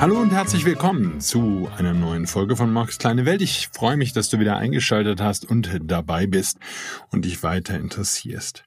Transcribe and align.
Hallo 0.00 0.18
und 0.18 0.32
herzlich 0.32 0.64
willkommen 0.64 1.20
zu 1.20 1.68
einer 1.76 1.92
neuen 1.92 2.26
Folge 2.26 2.56
von 2.56 2.72
Marks 2.72 2.96
kleine 2.96 3.26
Welt. 3.26 3.42
Ich 3.42 3.68
freue 3.70 3.98
mich, 3.98 4.14
dass 4.14 4.30
du 4.30 4.40
wieder 4.40 4.56
eingeschaltet 4.56 5.20
hast 5.20 5.44
und 5.44 5.78
dabei 5.84 6.26
bist 6.26 6.58
und 7.10 7.26
dich 7.26 7.42
weiter 7.42 7.76
interessierst. 7.76 8.64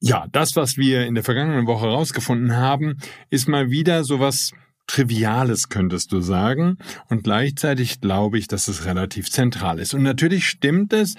Ja, 0.00 0.26
das, 0.32 0.56
was 0.56 0.76
wir 0.76 1.06
in 1.06 1.14
der 1.14 1.22
vergangenen 1.22 1.68
Woche 1.68 1.86
herausgefunden 1.86 2.56
haben, 2.56 2.98
ist 3.30 3.46
mal 3.46 3.70
wieder 3.70 4.02
sowas 4.02 4.50
Triviales, 4.88 5.68
könntest 5.68 6.10
du 6.10 6.20
sagen. 6.20 6.78
Und 7.08 7.22
gleichzeitig 7.22 8.00
glaube 8.00 8.36
ich, 8.36 8.48
dass 8.48 8.66
es 8.66 8.86
relativ 8.86 9.30
zentral 9.30 9.78
ist. 9.78 9.94
Und 9.94 10.02
natürlich 10.02 10.48
stimmt 10.48 10.92
es, 10.92 11.14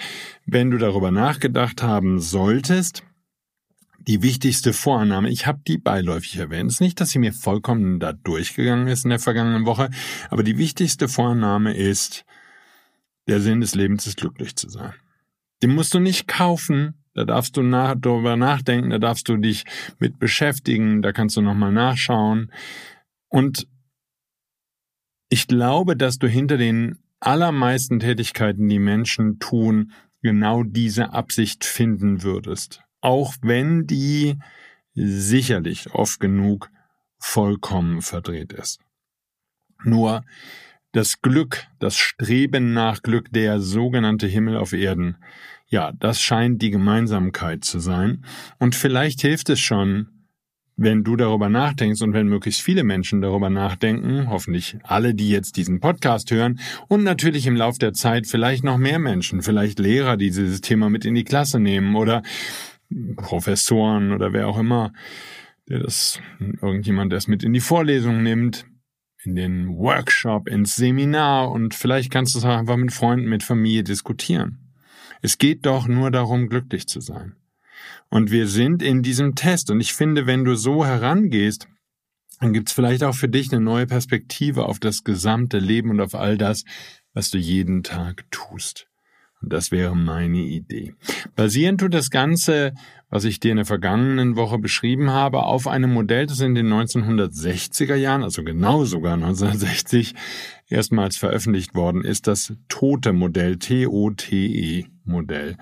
wenn 0.45 0.71
du 0.71 0.77
darüber 0.77 1.11
nachgedacht 1.11 1.81
haben 1.81 2.19
solltest, 2.19 3.03
die 4.07 4.21
wichtigste 4.21 4.73
Vorannahme, 4.73 5.29
ich 5.29 5.47
habe 5.47 5.61
die 5.67 5.77
beiläufig 5.77 6.37
erwähnt, 6.37 6.69
ist 6.69 6.81
nicht, 6.81 7.01
dass 7.01 7.09
sie 7.09 7.19
mir 7.19 7.33
vollkommen 7.33 7.99
da 7.99 8.13
durchgegangen 8.13 8.87
ist 8.87 9.03
in 9.03 9.09
der 9.09 9.19
vergangenen 9.19 9.65
Woche, 9.65 9.89
aber 10.29 10.43
die 10.43 10.57
wichtigste 10.57 11.07
Vorannahme 11.07 11.75
ist, 11.75 12.25
der 13.27 13.41
Sinn 13.41 13.61
des 13.61 13.73
Lebens 13.73 14.05
ist 14.05 14.17
glücklich 14.17 14.55
zu 14.55 14.69
sein. 14.69 14.93
Den 15.63 15.73
musst 15.73 15.93
du 15.93 15.99
nicht 15.99 16.27
kaufen, 16.27 17.03
da 17.13 17.25
darfst 17.25 17.57
du 17.57 17.63
nach, 17.63 17.95
darüber 17.97 18.35
nachdenken, 18.35 18.91
da 18.91 18.99
darfst 18.99 19.27
du 19.27 19.37
dich 19.37 19.63
mit 19.99 20.19
beschäftigen, 20.19 21.01
da 21.01 21.11
kannst 21.11 21.37
du 21.37 21.41
nochmal 21.41 21.71
nachschauen. 21.71 22.51
Und 23.29 23.67
ich 25.29 25.47
glaube, 25.47 25.97
dass 25.97 26.19
du 26.19 26.27
hinter 26.27 26.57
den 26.57 26.99
allermeisten 27.19 27.99
Tätigkeiten, 27.99 28.69
die 28.69 28.79
Menschen 28.79 29.39
tun, 29.39 29.91
genau 30.21 30.63
diese 30.63 31.13
Absicht 31.13 31.65
finden 31.65 32.21
würdest 32.21 32.84
auch 33.05 33.35
wenn 33.41 33.85
die 33.85 34.37
sicherlich 34.95 35.93
oft 35.93 36.19
genug 36.19 36.71
vollkommen 37.19 38.01
verdreht 38.01 38.51
ist. 38.51 38.79
Nur 39.83 40.23
das 40.91 41.21
Glück, 41.21 41.67
das 41.79 41.97
Streben 41.97 42.73
nach 42.73 43.03
Glück, 43.03 43.31
der 43.31 43.59
sogenannte 43.59 44.27
Himmel 44.27 44.57
auf 44.57 44.73
Erden, 44.73 45.17
ja, 45.67 45.91
das 45.91 46.21
scheint 46.21 46.61
die 46.61 46.71
Gemeinsamkeit 46.71 47.63
zu 47.63 47.79
sein. 47.79 48.25
Und 48.59 48.75
vielleicht 48.75 49.21
hilft 49.21 49.49
es 49.49 49.59
schon, 49.59 50.07
wenn 50.77 51.03
du 51.03 51.15
darüber 51.15 51.49
nachdenkst 51.49 52.01
und 52.01 52.13
wenn 52.13 52.27
möglichst 52.27 52.61
viele 52.61 52.83
Menschen 52.83 53.21
darüber 53.21 53.49
nachdenken, 53.49 54.29
hoffentlich 54.29 54.77
alle, 54.83 55.13
die 55.13 55.29
jetzt 55.29 55.57
diesen 55.57 55.79
Podcast 55.79 56.31
hören 56.31 56.59
und 56.87 57.03
natürlich 57.03 57.47
im 57.47 57.55
Lauf 57.55 57.77
der 57.77 57.93
Zeit 57.93 58.27
vielleicht 58.27 58.63
noch 58.63 58.77
mehr 58.77 58.99
Menschen, 58.99 59.41
vielleicht 59.41 59.79
Lehrer, 59.79 60.17
die 60.17 60.27
dieses 60.27 60.61
Thema 60.61 60.89
mit 60.89 61.05
in 61.05 61.15
die 61.15 61.23
Klasse 61.23 61.59
nehmen 61.59 61.95
oder 61.95 62.23
Professoren 63.15 64.11
oder 64.11 64.33
wer 64.33 64.47
auch 64.47 64.57
immer, 64.57 64.93
der 65.67 65.79
das, 65.79 66.19
irgendjemand, 66.39 67.11
der 67.11 67.17
es 67.17 67.27
mit 67.27 67.43
in 67.43 67.53
die 67.53 67.61
Vorlesung 67.61 68.23
nimmt, 68.23 68.65
in 69.23 69.35
den 69.35 69.69
Workshop, 69.77 70.47
ins 70.47 70.75
Seminar 70.75 71.51
und 71.51 71.73
vielleicht 71.73 72.11
kannst 72.11 72.35
du 72.35 72.39
es 72.39 72.45
auch 72.45 72.57
einfach 72.57 72.77
mit 72.77 72.93
Freunden, 72.93 73.27
mit 73.27 73.43
Familie 73.43 73.83
diskutieren. 73.83 74.59
Es 75.21 75.37
geht 75.37 75.65
doch 75.65 75.87
nur 75.87 76.11
darum, 76.11 76.49
glücklich 76.49 76.87
zu 76.87 76.99
sein. 76.99 77.35
Und 78.09 78.31
wir 78.31 78.47
sind 78.47 78.83
in 78.83 79.01
diesem 79.01 79.35
Test 79.35 79.71
und 79.71 79.79
ich 79.79 79.93
finde, 79.93 80.27
wenn 80.27 80.45
du 80.45 80.55
so 80.55 80.85
herangehst, 80.85 81.67
dann 82.39 82.53
gibt's 82.53 82.73
vielleicht 82.73 83.03
auch 83.03 83.15
für 83.15 83.29
dich 83.29 83.51
eine 83.51 83.61
neue 83.61 83.87
Perspektive 83.87 84.65
auf 84.65 84.79
das 84.79 85.03
gesamte 85.03 85.57
Leben 85.57 85.89
und 85.89 86.01
auf 86.01 86.15
all 86.15 86.37
das, 86.37 86.63
was 87.13 87.31
du 87.31 87.37
jeden 87.37 87.81
Tag 87.81 88.25
tust. 88.29 88.87
Das 89.47 89.71
wäre 89.71 89.95
meine 89.95 90.39
Idee. 90.39 90.93
Basierend 91.35 91.79
tut 91.79 91.93
das 91.93 92.09
Ganze, 92.09 92.73
was 93.09 93.23
ich 93.23 93.39
dir 93.39 93.51
in 93.51 93.57
der 93.57 93.65
vergangenen 93.65 94.35
Woche 94.35 94.57
beschrieben 94.57 95.11
habe, 95.11 95.43
auf 95.43 95.67
einem 95.67 95.93
Modell, 95.93 96.25
das 96.25 96.39
in 96.39 96.55
den 96.55 96.67
1960er 96.67 97.95
Jahren, 97.95 98.23
also 98.23 98.43
genau 98.43 98.85
sogar 98.85 99.13
1960, 99.13 100.15
erstmals 100.67 101.17
veröffentlicht 101.17 101.75
worden 101.75 102.03
ist, 102.03 102.27
das 102.27 102.53
TOTE-Modell, 102.67 103.57
T-O-T-E-Modell. 103.57 105.57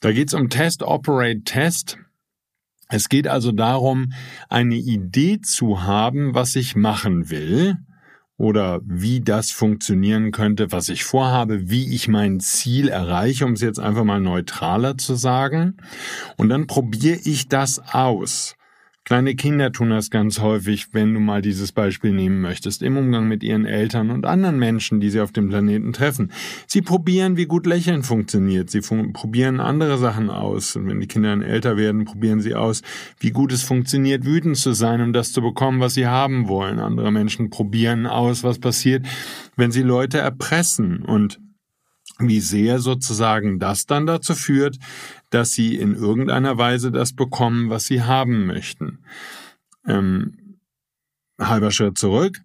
Da 0.00 0.12
geht 0.12 0.28
es 0.28 0.34
um 0.34 0.50
Test, 0.50 0.82
Operate, 0.82 1.42
Test. 1.44 1.98
Es 2.88 3.08
geht 3.08 3.26
also 3.26 3.52
darum, 3.52 4.12
eine 4.48 4.76
Idee 4.76 5.40
zu 5.40 5.82
haben, 5.82 6.34
was 6.34 6.54
ich 6.54 6.76
machen 6.76 7.30
will, 7.30 7.78
oder 8.36 8.80
wie 8.84 9.20
das 9.20 9.50
funktionieren 9.50 10.32
könnte, 10.32 10.72
was 10.72 10.88
ich 10.88 11.04
vorhabe, 11.04 11.70
wie 11.70 11.94
ich 11.94 12.08
mein 12.08 12.40
Ziel 12.40 12.88
erreiche, 12.88 13.44
um 13.44 13.52
es 13.52 13.60
jetzt 13.60 13.78
einfach 13.78 14.04
mal 14.04 14.20
neutraler 14.20 14.98
zu 14.98 15.14
sagen. 15.14 15.76
Und 16.36 16.48
dann 16.48 16.66
probiere 16.66 17.18
ich 17.24 17.48
das 17.48 17.80
aus. 17.92 18.56
Kleine 19.04 19.34
Kinder 19.34 19.70
tun 19.70 19.90
das 19.90 20.10
ganz 20.10 20.40
häufig, 20.40 20.94
wenn 20.94 21.12
du 21.12 21.20
mal 21.20 21.42
dieses 21.42 21.72
Beispiel 21.72 22.12
nehmen 22.12 22.40
möchtest, 22.40 22.82
im 22.82 22.96
Umgang 22.96 23.28
mit 23.28 23.42
ihren 23.42 23.66
Eltern 23.66 24.10
und 24.10 24.24
anderen 24.24 24.58
Menschen, 24.58 24.98
die 24.98 25.10
sie 25.10 25.20
auf 25.20 25.30
dem 25.30 25.50
Planeten 25.50 25.92
treffen. 25.92 26.32
Sie 26.66 26.80
probieren, 26.80 27.36
wie 27.36 27.44
gut 27.44 27.66
Lächeln 27.66 28.02
funktioniert. 28.02 28.70
Sie 28.70 28.80
fun 28.80 29.12
probieren 29.12 29.60
andere 29.60 29.98
Sachen 29.98 30.30
aus. 30.30 30.74
Und 30.74 30.88
wenn 30.88 31.00
die 31.00 31.06
Kinder 31.06 31.28
dann 31.28 31.42
älter 31.42 31.76
werden, 31.76 32.06
probieren 32.06 32.40
sie 32.40 32.54
aus, 32.54 32.80
wie 33.20 33.30
gut 33.30 33.52
es 33.52 33.62
funktioniert, 33.62 34.24
wütend 34.24 34.56
zu 34.56 34.72
sein, 34.72 35.02
um 35.02 35.12
das 35.12 35.32
zu 35.32 35.42
bekommen, 35.42 35.80
was 35.80 35.92
sie 35.92 36.06
haben 36.06 36.48
wollen. 36.48 36.78
Andere 36.78 37.12
Menschen 37.12 37.50
probieren 37.50 38.06
aus, 38.06 38.42
was 38.42 38.58
passiert, 38.58 39.04
wenn 39.54 39.70
sie 39.70 39.82
Leute 39.82 40.16
erpressen 40.16 41.02
und 41.02 41.40
wie 42.18 42.40
sehr 42.40 42.78
sozusagen 42.78 43.58
das 43.58 43.86
dann 43.86 44.06
dazu 44.06 44.34
führt, 44.34 44.78
dass 45.30 45.52
sie 45.52 45.76
in 45.76 45.94
irgendeiner 45.94 46.58
Weise 46.58 46.92
das 46.92 47.12
bekommen, 47.12 47.70
was 47.70 47.86
sie 47.86 48.02
haben 48.02 48.46
möchten. 48.46 49.00
Ähm, 49.86 50.58
halber 51.40 51.70
Schritt 51.70 51.98
zurück. 51.98 52.40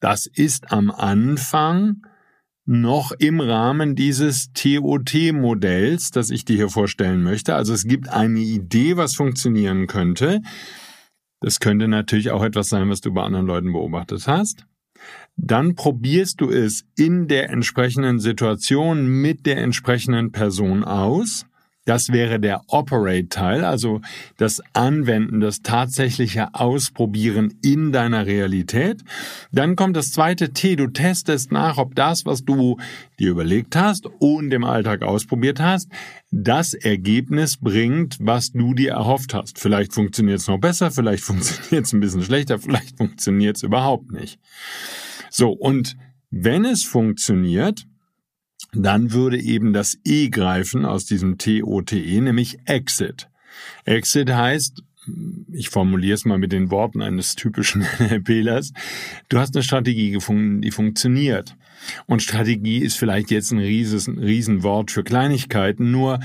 Das 0.00 0.26
ist 0.26 0.72
am 0.72 0.90
Anfang 0.90 2.02
noch 2.64 3.12
im 3.12 3.40
Rahmen 3.40 3.96
dieses 3.96 4.52
TOT-Modells, 4.52 6.10
das 6.12 6.30
ich 6.30 6.44
dir 6.44 6.56
hier 6.56 6.68
vorstellen 6.68 7.22
möchte. 7.22 7.54
Also 7.54 7.72
es 7.72 7.84
gibt 7.84 8.08
eine 8.08 8.40
Idee, 8.40 8.96
was 8.96 9.14
funktionieren 9.14 9.88
könnte. 9.88 10.40
Das 11.40 11.58
könnte 11.58 11.88
natürlich 11.88 12.30
auch 12.30 12.44
etwas 12.44 12.68
sein, 12.68 12.88
was 12.88 13.00
du 13.00 13.12
bei 13.12 13.22
anderen 13.22 13.46
Leuten 13.46 13.72
beobachtet 13.72 14.28
hast. 14.28 14.64
Dann 15.36 15.74
probierst 15.74 16.40
du 16.40 16.50
es 16.50 16.84
in 16.96 17.28
der 17.28 17.50
entsprechenden 17.50 18.20
Situation 18.20 19.06
mit 19.06 19.46
der 19.46 19.58
entsprechenden 19.58 20.32
Person 20.32 20.84
aus. 20.84 21.46
Das 21.84 22.10
wäre 22.10 22.38
der 22.38 22.62
Operate-Teil, 22.68 23.64
also 23.64 24.00
das 24.36 24.62
Anwenden, 24.72 25.40
das 25.40 25.62
tatsächliche 25.62 26.54
Ausprobieren 26.54 27.58
in 27.60 27.90
deiner 27.90 28.24
Realität. 28.24 29.02
Dann 29.50 29.74
kommt 29.74 29.96
das 29.96 30.12
zweite 30.12 30.52
T, 30.52 30.76
du 30.76 30.86
testest 30.86 31.50
nach, 31.50 31.78
ob 31.78 31.96
das, 31.96 32.24
was 32.24 32.44
du 32.44 32.78
dir 33.18 33.30
überlegt 33.30 33.74
hast 33.74 34.06
und 34.20 34.54
im 34.54 34.62
Alltag 34.62 35.02
ausprobiert 35.02 35.60
hast, 35.60 35.88
das 36.30 36.72
Ergebnis 36.72 37.56
bringt, 37.56 38.16
was 38.20 38.52
du 38.52 38.74
dir 38.74 38.92
erhofft 38.92 39.34
hast. 39.34 39.58
Vielleicht 39.58 39.92
funktioniert 39.92 40.38
es 40.38 40.46
noch 40.46 40.58
besser, 40.58 40.92
vielleicht 40.92 41.24
funktioniert 41.24 41.86
es 41.86 41.92
ein 41.92 42.00
bisschen 42.00 42.22
schlechter, 42.22 42.60
vielleicht 42.60 42.96
funktioniert 42.96 43.56
es 43.56 43.64
überhaupt 43.64 44.12
nicht. 44.12 44.38
So, 45.30 45.50
und 45.50 45.96
wenn 46.30 46.64
es 46.64 46.84
funktioniert, 46.84 47.86
dann 48.74 49.12
würde 49.12 49.38
eben 49.38 49.72
das 49.72 49.98
E 50.04 50.28
greifen 50.28 50.84
aus 50.84 51.04
diesem 51.04 51.38
TOTE, 51.38 52.20
nämlich 52.20 52.58
Exit. 52.64 53.28
Exit 53.84 54.30
heißt, 54.30 54.82
ich 55.52 55.68
formuliere 55.68 56.14
es 56.14 56.24
mal 56.24 56.38
mit 56.38 56.52
den 56.52 56.70
Worten 56.70 57.02
eines 57.02 57.34
typischen 57.34 57.84
NLPlers, 57.98 58.72
du 59.28 59.38
hast 59.38 59.54
eine 59.54 59.62
Strategie 59.62 60.10
gefunden, 60.10 60.62
die 60.62 60.70
funktioniert. 60.70 61.56
Und 62.06 62.22
Strategie 62.22 62.78
ist 62.78 62.96
vielleicht 62.96 63.30
jetzt 63.30 63.50
ein, 63.50 63.58
rieses, 63.58 64.06
ein 64.06 64.18
Riesenwort 64.18 64.92
für 64.92 65.02
Kleinigkeiten, 65.02 65.90
nur 65.90 66.20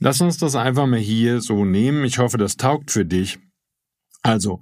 lass 0.00 0.20
uns 0.20 0.38
das 0.38 0.56
einfach 0.56 0.86
mal 0.86 0.98
hier 0.98 1.40
so 1.40 1.64
nehmen. 1.64 2.04
Ich 2.04 2.18
hoffe, 2.18 2.38
das 2.38 2.56
taugt 2.56 2.90
für 2.90 3.04
dich. 3.04 3.38
Also, 4.22 4.60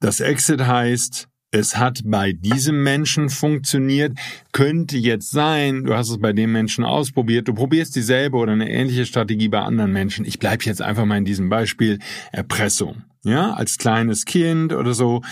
das 0.00 0.20
Exit 0.20 0.60
heißt, 0.60 1.28
es 1.54 1.76
hat 1.76 2.00
bei 2.04 2.32
diesem 2.32 2.82
Menschen 2.82 3.30
funktioniert, 3.30 4.18
könnte 4.50 4.98
jetzt 4.98 5.30
sein, 5.30 5.84
du 5.84 5.94
hast 5.94 6.10
es 6.10 6.18
bei 6.18 6.32
dem 6.32 6.50
Menschen 6.50 6.84
ausprobiert, 6.84 7.46
du 7.46 7.54
probierst 7.54 7.94
dieselbe 7.94 8.36
oder 8.36 8.52
eine 8.52 8.68
ähnliche 8.68 9.06
Strategie 9.06 9.48
bei 9.48 9.60
anderen 9.60 9.92
Menschen. 9.92 10.24
Ich 10.24 10.40
bleibe 10.40 10.64
jetzt 10.64 10.82
einfach 10.82 11.04
mal 11.04 11.16
in 11.16 11.24
diesem 11.24 11.48
Beispiel 11.48 12.00
Erpressung. 12.32 13.04
Ja, 13.22 13.52
als 13.52 13.78
kleines 13.78 14.24
Kind 14.24 14.72
oder 14.72 14.94
so, 14.94 15.22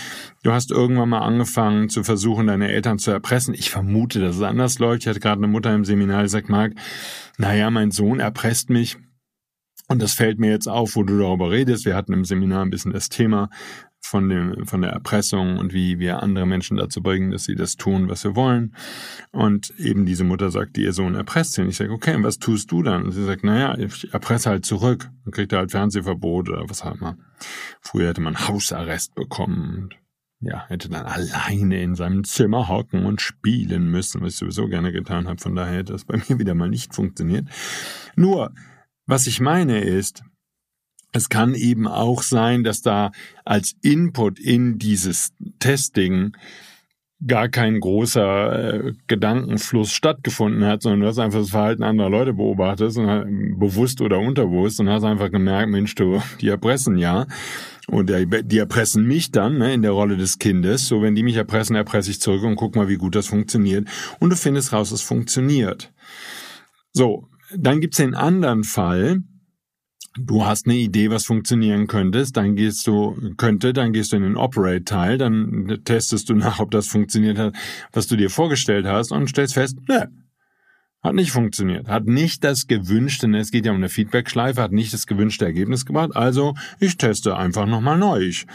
du 0.43 0.53
hast 0.53 0.71
irgendwann 0.71 1.09
mal 1.09 1.19
angefangen 1.19 1.89
zu 1.89 2.03
versuchen, 2.03 2.47
deine 2.47 2.71
Eltern 2.71 2.99
zu 2.99 3.11
erpressen. 3.11 3.53
Ich 3.53 3.69
vermute, 3.69 4.19
dass 4.21 4.37
es 4.37 4.41
anders 4.41 4.79
läuft. 4.79 5.03
Ich 5.03 5.07
hatte 5.07 5.19
gerade 5.19 5.39
eine 5.39 5.47
Mutter 5.47 5.75
im 5.75 5.85
Seminar, 5.85 6.23
die 6.23 6.29
sagt, 6.29 6.49
Marc, 6.49 6.73
naja, 7.37 7.69
mein 7.69 7.91
Sohn 7.91 8.21
erpresst 8.21 8.69
mich. 8.69 8.97
Und 9.89 10.01
das 10.01 10.13
fällt 10.13 10.39
mir 10.39 10.49
jetzt 10.49 10.67
auf, 10.67 10.95
wo 10.95 11.03
du 11.03 11.19
darüber 11.19 11.51
redest. 11.51 11.85
Wir 11.85 11.95
hatten 11.95 12.13
im 12.13 12.23
Seminar 12.25 12.63
ein 12.63 12.69
bisschen 12.69 12.93
das 12.93 13.09
Thema 13.09 13.49
von, 14.03 14.27
dem, 14.27 14.65
von 14.65 14.81
der 14.81 14.91
Erpressung 14.91 15.57
und 15.57 15.73
wie 15.73 15.97
wir 15.97 16.21
andere 16.21 16.45
Menschen 16.45 16.77
dazu 16.77 17.01
bringen, 17.01 17.31
dass 17.31 17.45
sie 17.45 17.55
das 17.55 17.77
tun, 17.77 18.09
was 18.09 18.23
wir 18.25 18.35
wollen. 18.35 18.75
Und 19.31 19.73
eben 19.79 20.05
diese 20.05 20.25
Mutter 20.25 20.51
sagt, 20.51 20.77
ihr 20.77 20.91
Sohn 20.91 21.15
erpresst 21.15 21.57
ihn. 21.57 21.69
Ich 21.69 21.77
sage, 21.77 21.91
okay, 21.91 22.17
was 22.19 22.37
tust 22.37 22.71
du 22.71 22.83
dann? 22.83 23.05
Und 23.05 23.11
sie 23.13 23.25
sagt, 23.25 23.43
naja, 23.43 23.77
ich 23.77 24.13
erpresse 24.13 24.49
halt 24.49 24.65
zurück. 24.65 25.09
Dann 25.23 25.31
kriegt 25.31 25.53
er 25.53 25.59
halt 25.59 25.71
Fernsehverbot 25.71 26.49
oder 26.49 26.69
was 26.69 26.81
auch 26.81 26.95
immer. 26.95 27.17
Früher 27.81 28.09
hätte 28.09 28.21
man 28.21 28.47
Hausarrest 28.47 29.15
bekommen. 29.15 29.83
Und 29.83 29.95
ja, 30.41 30.65
hätte 30.67 30.89
dann 30.89 31.05
alleine 31.05 31.81
in 31.81 31.95
seinem 31.95 32.25
Zimmer 32.25 32.67
hocken 32.67 33.05
und 33.05 33.21
spielen 33.21 33.89
müssen, 33.89 34.21
was 34.21 34.33
ich 34.33 34.39
sowieso 34.39 34.67
gerne 34.67 34.91
getan 34.91 35.29
habe. 35.29 35.41
Von 35.41 35.55
daher 35.55 35.77
hätte 35.77 35.93
das 35.93 36.03
bei 36.03 36.17
mir 36.17 36.39
wieder 36.39 36.55
mal 36.55 36.69
nicht 36.69 36.93
funktioniert. 36.93 37.47
Nur, 38.17 38.51
was 39.05 39.27
ich 39.27 39.39
meine 39.39 39.79
ist, 39.79 40.23
es 41.13 41.29
kann 41.29 41.55
eben 41.55 41.87
auch 41.87 42.23
sein, 42.23 42.63
dass 42.63 42.81
da 42.81 43.11
als 43.45 43.75
Input 43.81 44.39
in 44.39 44.77
dieses 44.77 45.33
Testing 45.59 46.35
gar 47.25 47.47
kein 47.47 47.79
großer 47.79 48.73
äh, 48.73 48.93
Gedankenfluss 49.07 49.91
stattgefunden 49.91 50.65
hat, 50.65 50.81
sondern 50.81 51.01
du 51.01 51.07
hast 51.07 51.19
einfach 51.19 51.39
das 51.39 51.51
Verhalten 51.51 51.83
anderer 51.83 52.09
Leute 52.09 52.33
beobachtet, 52.33 52.97
und, 52.97 53.59
bewusst 53.59 54.01
oder 54.01 54.19
unterbewusst, 54.19 54.79
und 54.79 54.89
hast 54.89 55.03
einfach 55.03 55.31
gemerkt, 55.31 55.69
Mensch, 55.69 55.95
du, 55.95 56.21
die 56.41 56.49
erpressen 56.49 56.97
ja. 56.97 57.27
Und 57.87 58.09
die 58.09 58.57
erpressen 58.57 59.05
mich 59.05 59.31
dann 59.31 59.57
ne, 59.57 59.73
in 59.73 59.81
der 59.81 59.91
Rolle 59.91 60.15
des 60.15 60.39
Kindes. 60.39 60.87
So, 60.87 61.01
wenn 61.01 61.15
die 61.15 61.23
mich 61.23 61.35
erpressen, 61.35 61.75
erpresse 61.75 62.11
ich 62.11 62.21
zurück 62.21 62.43
und 62.43 62.55
guck 62.55 62.75
mal, 62.75 62.87
wie 62.87 62.95
gut 62.95 63.15
das 63.15 63.27
funktioniert. 63.27 63.87
Und 64.19 64.29
du 64.29 64.37
findest 64.37 64.71
raus, 64.71 64.91
es 64.91 65.01
funktioniert. 65.01 65.91
So, 66.93 67.27
dann 67.55 67.81
gibt's 67.81 67.97
den 67.97 68.15
anderen 68.15 68.63
Fall, 68.63 69.21
du 70.15 70.45
hast 70.45 70.67
eine 70.67 70.75
Idee, 70.75 71.09
was 71.09 71.25
funktionieren 71.25 71.87
könntest, 71.87 72.37
dann 72.37 72.55
gehst 72.55 72.85
du, 72.87 73.33
könnte, 73.37 73.73
dann 73.73 73.93
gehst 73.93 74.11
du 74.11 74.17
in 74.17 74.23
den 74.23 74.37
Operate-Teil, 74.37 75.17
dann 75.17 75.81
testest 75.83 76.29
du 76.29 76.35
nach, 76.35 76.59
ob 76.59 76.71
das 76.71 76.87
funktioniert 76.87 77.37
hat, 77.37 77.55
was 77.91 78.07
du 78.07 78.15
dir 78.15 78.29
vorgestellt 78.29 78.85
hast 78.85 79.11
und 79.11 79.29
stellst 79.29 79.55
fest, 79.55 79.77
ne, 79.87 80.09
hat 81.03 81.15
nicht 81.15 81.31
funktioniert, 81.31 81.89
hat 81.89 82.05
nicht 82.05 82.45
das 82.45 82.67
gewünschte, 82.67 83.27
es 83.35 83.51
geht 83.51 83.65
ja 83.65 83.71
um 83.71 83.77
eine 83.77 83.89
Feedback-Schleife, 83.89 84.61
hat 84.61 84.71
nicht 84.71 84.93
das 84.93 85.05
gewünschte 85.05 85.43
Ergebnis 85.43 85.85
gebracht, 85.85 86.15
also 86.15 86.53
ich 86.79 86.95
teste 86.95 87.35
einfach 87.35 87.65
nochmal 87.65 87.97
neu. 87.97 88.21
Ich 88.21 88.45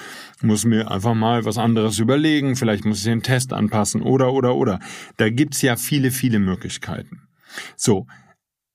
muss 0.41 0.65
mir 0.65 0.91
einfach 0.91 1.15
mal 1.15 1.45
was 1.45 1.59
anderes 1.59 1.99
überlegen, 1.99 2.57
vielleicht 2.57 2.87
muss 2.87 2.99
ich 2.99 3.05
den 3.05 3.23
Test 3.23 3.53
anpassen 3.53 4.01
oder, 4.01 4.33
oder, 4.33 4.55
oder. 4.55 4.81
Da 5.19 5.29
gibt's 5.29 5.61
ja 5.61 5.77
viele, 5.77 6.11
viele 6.11 6.39
Möglichkeiten. 6.39 7.29
So, 7.77 8.07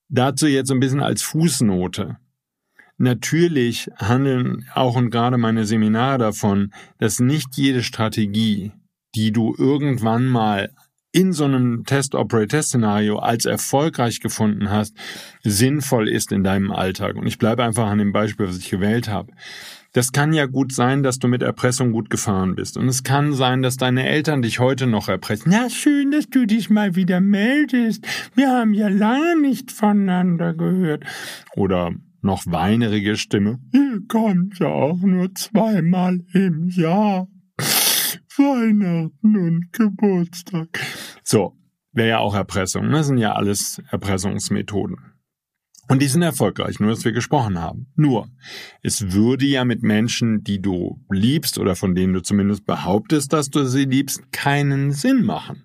dazu 0.08 0.46
jetzt 0.46 0.70
ein 0.70 0.80
bisschen 0.80 1.02
als 1.02 1.22
Fußnote. 1.22 2.18
Natürlich 2.96 3.90
handeln 3.96 4.66
auch 4.74 4.96
und 4.96 5.10
gerade 5.10 5.36
meine 5.36 5.64
Seminare 5.64 6.18
davon, 6.18 6.72
dass 6.98 7.18
nicht 7.18 7.56
jede 7.56 7.82
Strategie, 7.82 8.72
die 9.14 9.32
du 9.32 9.54
irgendwann 9.58 10.26
mal 10.26 10.70
in 11.14 11.32
so 11.32 11.44
einem 11.44 11.84
Test-Operate-Test-Szenario 11.84 13.18
als 13.18 13.44
erfolgreich 13.44 14.18
gefunden 14.18 14.70
hast, 14.70 14.96
sinnvoll 15.44 16.08
ist 16.08 16.32
in 16.32 16.42
deinem 16.42 16.72
Alltag. 16.72 17.14
Und 17.14 17.26
ich 17.28 17.38
bleibe 17.38 17.62
einfach 17.62 17.86
an 17.86 17.98
dem 17.98 18.12
Beispiel, 18.12 18.48
was 18.48 18.58
ich 18.58 18.68
gewählt 18.68 19.08
habe. 19.08 19.32
Das 19.92 20.10
kann 20.10 20.32
ja 20.32 20.46
gut 20.46 20.72
sein, 20.72 21.04
dass 21.04 21.20
du 21.20 21.28
mit 21.28 21.40
Erpressung 21.40 21.92
gut 21.92 22.10
gefahren 22.10 22.56
bist. 22.56 22.76
Und 22.76 22.88
es 22.88 23.04
kann 23.04 23.32
sein, 23.32 23.62
dass 23.62 23.76
deine 23.76 24.08
Eltern 24.08 24.42
dich 24.42 24.58
heute 24.58 24.88
noch 24.88 25.08
erpressen. 25.08 25.52
Ja, 25.52 25.70
schön, 25.70 26.10
dass 26.10 26.28
du 26.28 26.46
dich 26.46 26.68
mal 26.68 26.96
wieder 26.96 27.20
meldest. 27.20 28.04
Wir 28.34 28.50
haben 28.50 28.74
ja 28.74 28.88
lange 28.88 29.40
nicht 29.40 29.70
voneinander 29.70 30.52
gehört. 30.52 31.04
Oder 31.54 31.92
noch 32.24 32.44
weinerige 32.46 33.16
Stimme. 33.16 33.60
Ihr 33.72 34.00
kommt 34.08 34.58
ja 34.58 34.68
auch 34.68 35.00
nur 35.00 35.34
zweimal 35.34 36.20
im 36.32 36.68
Jahr. 36.68 37.28
Weihnachten 38.36 39.36
und 39.36 39.72
Geburtstag. 39.72 40.80
So, 41.22 41.56
wäre 41.92 42.08
ja 42.08 42.18
auch 42.18 42.34
Erpressung. 42.34 42.90
Das 42.90 43.06
sind 43.06 43.18
ja 43.18 43.34
alles 43.34 43.80
Erpressungsmethoden. 43.90 44.96
Und 45.88 46.00
die 46.00 46.08
sind 46.08 46.22
erfolgreich, 46.22 46.80
nur 46.80 46.90
dass 46.90 47.04
wir 47.04 47.12
gesprochen 47.12 47.60
haben. 47.60 47.92
Nur, 47.94 48.28
es 48.82 49.12
würde 49.12 49.44
ja 49.44 49.64
mit 49.64 49.82
Menschen, 49.82 50.42
die 50.42 50.60
du 50.60 50.98
liebst 51.10 51.58
oder 51.58 51.76
von 51.76 51.94
denen 51.94 52.14
du 52.14 52.22
zumindest 52.22 52.64
behauptest, 52.64 53.32
dass 53.34 53.50
du 53.50 53.66
sie 53.66 53.84
liebst, 53.84 54.32
keinen 54.32 54.92
Sinn 54.92 55.24
machen 55.24 55.64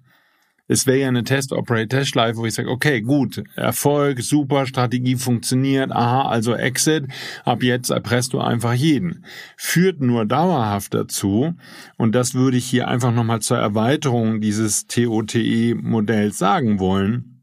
es 0.70 0.86
wäre 0.86 1.00
ja 1.00 1.08
eine 1.10 1.24
Test-Operate-Test-Schleife, 1.24 2.38
wo 2.38 2.46
ich 2.46 2.54
sage, 2.54 2.70
okay, 2.70 3.02
gut, 3.02 3.44
Erfolg, 3.56 4.22
super, 4.22 4.68
Strategie 4.68 5.16
funktioniert, 5.16 5.92
aha, 5.92 6.30
also 6.30 6.54
Exit, 6.54 7.08
ab 7.44 7.64
jetzt 7.64 7.90
erpresst 7.90 8.34
du 8.34 8.40
einfach 8.40 8.74
jeden. 8.74 9.26
Führt 9.58 10.00
nur 10.00 10.26
dauerhaft 10.26 10.94
dazu, 10.94 11.56
und 11.98 12.14
das 12.14 12.36
würde 12.36 12.58
ich 12.58 12.66
hier 12.66 12.88
einfach 12.88 13.12
nochmal 13.12 13.42
zur 13.42 13.58
Erweiterung 13.58 14.42
dieses 14.42 14.86
TOTE-Modells 14.86 16.38
sagen 16.38 16.80
wollen, 16.80 17.42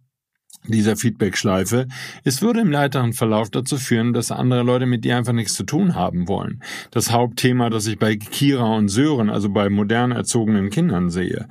dieser 0.68 0.96
Feedback-Schleife, 0.96 1.88
es 2.24 2.42
würde 2.42 2.60
im 2.60 2.72
weiteren 2.72 3.12
Verlauf 3.12 3.50
dazu 3.50 3.76
führen, 3.76 4.12
dass 4.12 4.30
andere 4.30 4.62
Leute 4.62 4.86
mit 4.86 5.04
dir 5.04 5.16
einfach 5.16 5.32
nichts 5.32 5.54
zu 5.54 5.64
tun 5.64 5.94
haben 5.94 6.28
wollen. 6.28 6.62
Das 6.92 7.10
Hauptthema, 7.10 7.70
das 7.70 7.86
ich 7.86 7.98
bei 7.98 8.16
Kira 8.16 8.76
und 8.76 8.88
Sören, 8.88 9.30
also 9.30 9.50
bei 9.50 9.68
modern 9.68 10.12
erzogenen 10.12 10.70
Kindern 10.70 11.10
sehe. 11.10 11.48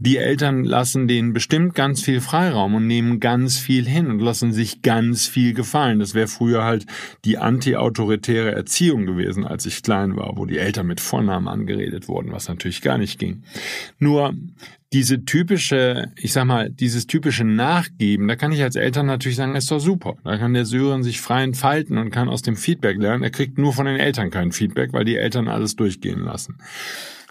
Die 0.00 0.16
Eltern 0.16 0.64
lassen 0.64 1.08
denen 1.08 1.32
bestimmt 1.32 1.74
ganz 1.74 2.02
viel 2.02 2.20
Freiraum 2.20 2.74
und 2.74 2.86
nehmen 2.86 3.18
ganz 3.18 3.58
viel 3.58 3.86
hin 3.86 4.06
und 4.06 4.20
lassen 4.20 4.52
sich 4.52 4.82
ganz 4.82 5.26
viel 5.26 5.54
gefallen. 5.54 5.98
Das 5.98 6.14
wäre 6.14 6.28
früher 6.28 6.64
halt 6.64 6.86
die 7.24 7.38
anti-autoritäre 7.38 8.52
Erziehung 8.52 9.06
gewesen, 9.06 9.44
als 9.44 9.66
ich 9.66 9.82
klein 9.82 10.16
war, 10.16 10.36
wo 10.36 10.46
die 10.46 10.58
Eltern 10.58 10.86
mit 10.86 11.00
Vornamen 11.00 11.48
angeredet 11.48 12.08
wurden, 12.08 12.32
was 12.32 12.48
natürlich 12.48 12.80
gar 12.80 12.98
nicht 12.98 13.18
ging. 13.18 13.42
Nur 13.98 14.34
diese 14.92 15.24
typische, 15.24 16.12
ich 16.16 16.32
sag 16.32 16.46
mal, 16.46 16.70
dieses 16.70 17.06
typische 17.06 17.44
Nachgeben, 17.44 18.26
da 18.26 18.36
kann 18.36 18.52
ich 18.52 18.62
als 18.62 18.76
Eltern 18.76 19.06
natürlich 19.06 19.36
sagen, 19.36 19.54
ist 19.54 19.70
doch 19.70 19.80
super. 19.80 20.16
Da 20.24 20.38
kann 20.38 20.54
der 20.54 20.64
Sören 20.64 21.02
sich 21.02 21.20
frei 21.20 21.42
entfalten 21.42 21.98
und 21.98 22.10
kann 22.10 22.28
aus 22.28 22.42
dem 22.42 22.56
Feedback 22.56 22.96
lernen. 22.98 23.22
Er 23.22 23.30
kriegt 23.30 23.58
nur 23.58 23.72
von 23.72 23.86
den 23.86 23.96
Eltern 23.96 24.30
kein 24.30 24.52
Feedback, 24.52 24.92
weil 24.92 25.04
die 25.04 25.16
Eltern 25.16 25.48
alles 25.48 25.76
durchgehen 25.76 26.20
lassen. 26.20 26.56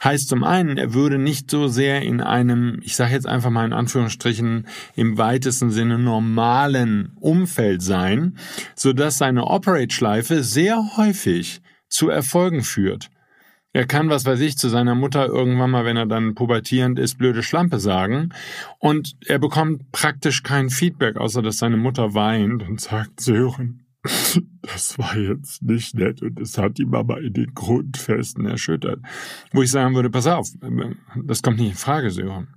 Heißt 0.03 0.29
zum 0.29 0.43
einen, 0.43 0.77
er 0.77 0.93
würde 0.93 1.17
nicht 1.17 1.49
so 1.49 1.67
sehr 1.67 2.03
in 2.03 2.21
einem, 2.21 2.79
ich 2.83 2.95
sage 2.95 3.13
jetzt 3.13 3.27
einfach 3.27 3.49
mal 3.49 3.65
in 3.65 3.73
Anführungsstrichen, 3.73 4.67
im 4.95 5.17
weitesten 5.17 5.71
Sinne 5.71 5.97
normalen 5.97 7.13
Umfeld 7.19 7.81
sein, 7.81 8.37
so 8.75 8.93
dass 8.93 9.17
seine 9.17 9.45
Operate-Schleife 9.45 10.43
sehr 10.43 10.97
häufig 10.97 11.61
zu 11.89 12.09
Erfolgen 12.09 12.63
führt. 12.63 13.09
Er 13.73 13.85
kann, 13.85 14.09
was 14.09 14.25
weiß 14.25 14.39
ich, 14.39 14.57
zu 14.57 14.69
seiner 14.69 14.95
Mutter 14.95 15.27
irgendwann 15.27 15.71
mal, 15.71 15.85
wenn 15.85 15.97
er 15.97 16.05
dann 16.05 16.35
pubertierend 16.35 16.97
ist, 16.97 17.17
blöde 17.17 17.43
Schlampe 17.43 17.79
sagen. 17.79 18.29
Und 18.79 19.15
er 19.25 19.39
bekommt 19.39 19.91
praktisch 19.91 20.41
kein 20.41 20.69
Feedback, 20.69 21.17
außer 21.17 21.41
dass 21.41 21.59
seine 21.59 21.77
Mutter 21.77 22.13
weint 22.13 22.67
und 22.67 22.81
sagt, 22.81 23.19
Sören, 23.19 23.86
das 24.61 24.97
war 24.97 25.17
jetzt 25.17 25.61
nicht 25.63 25.95
nett 25.95 26.21
und 26.21 26.39
es 26.39 26.57
hat 26.57 26.77
die 26.77 26.85
Mama 26.85 27.17
in 27.17 27.33
den 27.33 27.53
Grundfesten 27.53 28.45
erschüttert. 28.45 28.99
Wo 29.51 29.61
ich 29.61 29.71
sagen 29.71 29.95
würde, 29.95 30.09
pass 30.09 30.27
auf, 30.27 30.49
das 31.23 31.41
kommt 31.41 31.59
nicht 31.59 31.71
in 31.71 31.75
Frage, 31.75 32.11
Sören. 32.11 32.49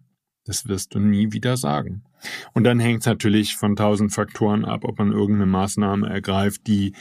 Das 0.45 0.66
wirst 0.69 0.95
du 0.95 0.99
nie 0.99 1.33
wieder 1.33 1.57
sagen. 1.57 2.02
Und 2.52 2.64
dann 2.64 2.80
hängt 2.80 3.00
es 3.00 3.07
natürlich 3.07 3.57
von 3.57 3.76
tausend 3.76 4.12
Faktoren 4.12 4.64
ab, 4.64 4.85
ob 4.85 4.99
man 4.99 5.12
irgendeine 5.12 5.47
Maßnahme 5.47 6.09
ergreift, 6.09 6.66
die 6.66 6.95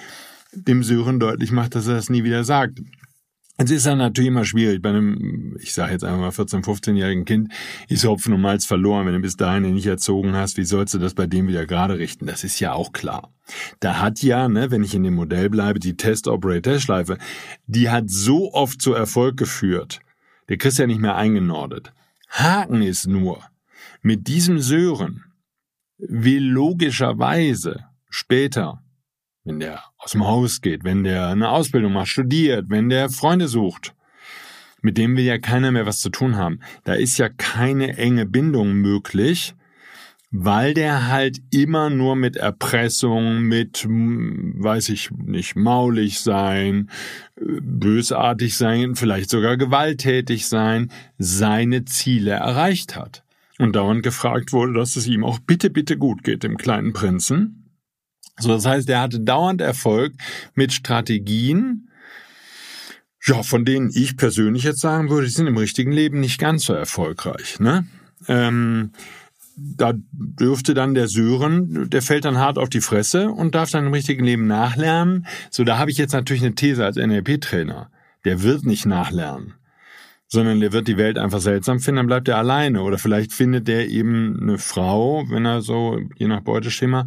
dem 0.53 0.83
Sören 0.83 1.19
deutlich 1.19 1.51
macht, 1.51 1.75
dass 1.75 1.87
er 1.87 1.95
das 1.95 2.09
nie 2.09 2.23
wieder 2.23 2.43
sagt. 2.43 2.81
Es 3.61 3.71
ist 3.71 3.85
dann 3.85 3.97
natürlich 3.97 4.29
immer 4.29 4.45
schwierig. 4.45 4.81
Bei 4.81 4.87
einem, 4.87 5.57
ich 5.59 5.73
sage 5.73 5.91
jetzt 5.91 6.05
einfach 6.05 6.19
mal 6.19 6.29
14-, 6.29 6.63
15-jährigen 6.63 7.25
Kind 7.25 7.51
ist 7.89 8.05
Hopfen 8.05 8.31
und 8.31 8.39
Malz 8.39 8.65
verloren. 8.65 9.05
Wenn 9.05 9.15
du 9.15 9.19
bis 9.19 9.35
dahin 9.35 9.73
nicht 9.73 9.85
erzogen 9.85 10.33
hast, 10.33 10.55
wie 10.55 10.63
sollst 10.63 10.93
du 10.93 10.97
das 10.97 11.13
bei 11.13 11.27
dem 11.27 11.49
wieder 11.49 11.65
gerade 11.65 11.99
richten? 11.99 12.25
Das 12.25 12.45
ist 12.45 12.61
ja 12.61 12.71
auch 12.71 12.93
klar. 12.93 13.33
Da 13.81 13.99
hat 13.99 14.23
ja, 14.23 14.47
ne, 14.47 14.71
wenn 14.71 14.81
ich 14.81 14.95
in 14.95 15.03
dem 15.03 15.15
Modell 15.15 15.49
bleibe, 15.49 15.79
die 15.79 15.97
Test-Operator-Schleife, 15.97 17.17
die 17.67 17.89
hat 17.89 18.09
so 18.09 18.53
oft 18.53 18.81
zu 18.81 18.93
Erfolg 18.93 19.35
geführt. 19.35 19.99
Der 20.47 20.55
kriegst 20.55 20.79
ja 20.79 20.87
nicht 20.87 21.01
mehr 21.01 21.17
eingenordet. 21.17 21.91
Haken 22.29 22.81
ist 22.81 23.07
nur, 23.07 23.43
mit 24.01 24.29
diesem 24.29 24.59
Sören 24.59 25.25
will 25.97 26.45
logischerweise 26.45 27.83
später 28.09 28.81
wenn 29.49 29.59
der 29.59 29.83
aus 29.97 30.11
dem 30.11 30.27
Haus 30.27 30.61
geht, 30.61 30.83
wenn 30.83 31.03
der 31.03 31.29
eine 31.29 31.49
Ausbildung 31.49 31.93
macht, 31.93 32.09
studiert, 32.09 32.65
wenn 32.69 32.87
der 32.87 33.09
Freunde 33.09 33.47
sucht, 33.47 33.95
mit 34.81 34.97
dem 34.97 35.17
will 35.17 35.23
ja 35.23 35.39
keiner 35.39 35.71
mehr 35.71 35.87
was 35.87 36.01
zu 36.01 36.09
tun 36.09 36.37
haben. 36.37 36.59
Da 36.83 36.93
ist 36.93 37.17
ja 37.17 37.29
keine 37.29 37.97
enge 37.97 38.27
Bindung 38.27 38.73
möglich, 38.73 39.55
weil 40.29 40.75
der 40.75 41.07
halt 41.07 41.39
immer 41.49 41.89
nur 41.89 42.15
mit 42.15 42.37
Erpressung, 42.37 43.41
mit, 43.41 43.79
hm, 43.79 44.53
weiß 44.57 44.89
ich 44.89 45.09
nicht, 45.09 45.55
maulig 45.55 46.19
sein, 46.19 46.91
bösartig 47.35 48.55
sein, 48.55 48.95
vielleicht 48.95 49.31
sogar 49.31 49.57
gewalttätig 49.57 50.47
sein, 50.47 50.91
seine 51.17 51.85
Ziele 51.85 52.31
erreicht 52.33 52.95
hat. 52.95 53.23
Und 53.57 53.75
dauernd 53.75 54.03
gefragt 54.03 54.53
wurde, 54.53 54.73
dass 54.73 54.95
es 54.95 55.07
ihm 55.07 55.23
auch 55.23 55.39
bitte, 55.39 55.71
bitte 55.71 55.97
gut 55.97 56.23
geht, 56.23 56.43
dem 56.43 56.55
kleinen 56.55 56.93
Prinzen. 56.93 57.58
So, 58.39 58.49
das 58.49 58.65
heißt, 58.65 58.89
er 58.89 59.01
hatte 59.01 59.19
dauernd 59.19 59.61
Erfolg 59.61 60.13
mit 60.55 60.73
Strategien, 60.73 61.89
ja, 63.25 63.43
von 63.43 63.65
denen 63.65 63.91
ich 63.93 64.17
persönlich 64.17 64.63
jetzt 64.63 64.79
sagen 64.79 65.09
würde, 65.09 65.27
die 65.27 65.33
sind 65.33 65.47
im 65.47 65.57
richtigen 65.57 65.91
Leben 65.91 66.19
nicht 66.19 66.39
ganz 66.39 66.63
so 66.65 66.73
erfolgreich. 66.73 67.59
Ne? 67.59 67.85
Ähm, 68.27 68.91
da 69.61 69.93
dürfte 70.11 70.73
dann 70.73 70.93
der 70.93 71.07
Sören, 71.07 71.89
der 71.89 72.01
fällt 72.01 72.25
dann 72.25 72.37
hart 72.37 72.57
auf 72.57 72.69
die 72.69 72.81
Fresse 72.81 73.29
und 73.29 73.55
darf 73.55 73.71
dann 73.71 73.87
im 73.87 73.93
richtigen 73.93 74.23
Leben 74.23 74.47
nachlernen. 74.47 75.27
So, 75.49 75.63
da 75.63 75.77
habe 75.77 75.91
ich 75.91 75.97
jetzt 75.97 76.13
natürlich 76.13 76.43
eine 76.43 76.55
These 76.55 76.85
als 76.85 76.95
NLP-Trainer. 76.95 77.91
Der 78.25 78.41
wird 78.41 78.65
nicht 78.65 78.85
nachlernen, 78.85 79.55
sondern 80.27 80.59
der 80.59 80.71
wird 80.71 80.87
die 80.87 80.97
Welt 80.97 81.17
einfach 81.17 81.41
seltsam 81.41 81.79
finden, 81.79 81.97
dann 81.97 82.07
bleibt 82.07 82.27
er 82.27 82.37
alleine. 82.37 82.83
Oder 82.83 82.97
vielleicht 82.97 83.33
findet 83.33 83.67
der 83.67 83.89
eben 83.89 84.39
eine 84.41 84.57
Frau, 84.57 85.25
wenn 85.29 85.45
er 85.45 85.61
so, 85.61 85.99
je 86.17 86.27
nach 86.27 86.41
Beuteschema, 86.41 87.05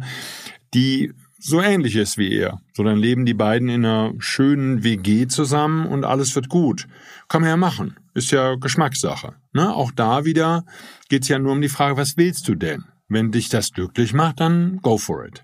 die 0.73 1.11
so 1.43 1.61
ähnlich 1.61 1.95
ist 1.95 2.17
wie 2.17 2.33
er. 2.33 2.61
So 2.73 2.83
dann 2.83 2.97
leben 2.97 3.25
die 3.25 3.33
beiden 3.33 3.67
in 3.67 3.85
einer 3.85 4.13
schönen 4.19 4.83
WG 4.83 5.27
zusammen 5.27 5.85
und 5.85 6.05
alles 6.05 6.35
wird 6.35 6.47
gut. 6.47 6.87
Kann 7.27 7.41
man 7.41 7.49
ja 7.49 7.57
machen. 7.57 7.97
Ist 8.13 8.31
ja 8.31 8.55
Geschmackssache. 8.55 9.33
Ne? 9.51 9.73
Auch 9.73 9.91
da 9.91 10.23
wieder 10.23 10.63
geht's 11.09 11.27
ja 11.27 11.39
nur 11.39 11.51
um 11.51 11.61
die 11.61 11.69
Frage, 11.69 11.97
was 11.97 12.15
willst 12.15 12.47
du 12.47 12.55
denn? 12.55 12.85
Wenn 13.09 13.31
dich 13.31 13.49
das 13.49 13.71
glücklich 13.71 14.13
macht, 14.13 14.39
dann 14.39 14.77
go 14.77 14.97
for 14.97 15.25
it. 15.25 15.43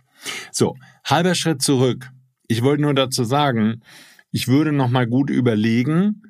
So, 0.51 0.75
halber 1.03 1.35
Schritt 1.35 1.61
zurück. 1.61 2.09
Ich 2.47 2.63
wollte 2.63 2.81
nur 2.81 2.93
dazu 2.93 3.23
sagen, 3.23 3.81
ich 4.31 4.47
würde 4.47 4.71
noch 4.71 4.89
mal 4.89 5.05
gut 5.05 5.29
überlegen, 5.29 6.23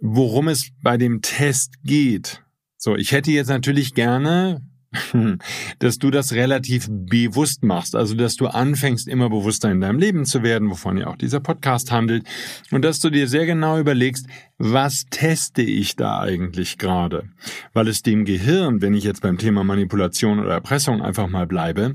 worum 0.00 0.48
es 0.48 0.70
bei 0.82 0.96
dem 0.96 1.22
Test 1.22 1.74
geht. 1.84 2.42
So, 2.76 2.96
ich 2.96 3.12
hätte 3.12 3.30
jetzt 3.30 3.48
natürlich 3.48 3.94
gerne 3.94 4.62
dass 5.78 5.98
du 5.98 6.10
das 6.10 6.32
relativ 6.32 6.88
bewusst 6.90 7.62
machst, 7.62 7.94
also 7.94 8.14
dass 8.14 8.34
du 8.36 8.48
anfängst, 8.48 9.06
immer 9.06 9.30
bewusster 9.30 9.70
in 9.70 9.80
deinem 9.80 10.00
Leben 10.00 10.24
zu 10.24 10.42
werden, 10.42 10.68
wovon 10.68 10.96
ja 10.96 11.06
auch 11.06 11.16
dieser 11.16 11.38
Podcast 11.38 11.92
handelt, 11.92 12.26
und 12.72 12.84
dass 12.84 12.98
du 12.98 13.10
dir 13.10 13.28
sehr 13.28 13.46
genau 13.46 13.78
überlegst, 13.78 14.26
was 14.58 15.06
teste 15.08 15.62
ich 15.62 15.94
da 15.94 16.20
eigentlich 16.20 16.76
gerade? 16.76 17.28
Weil 17.72 17.88
es 17.88 18.02
dem 18.02 18.24
Gehirn, 18.24 18.82
wenn 18.82 18.94
ich 18.94 19.04
jetzt 19.04 19.22
beim 19.22 19.38
Thema 19.38 19.62
Manipulation 19.62 20.40
oder 20.40 20.52
Erpressung 20.52 21.00
einfach 21.02 21.28
mal 21.28 21.46
bleibe, 21.46 21.94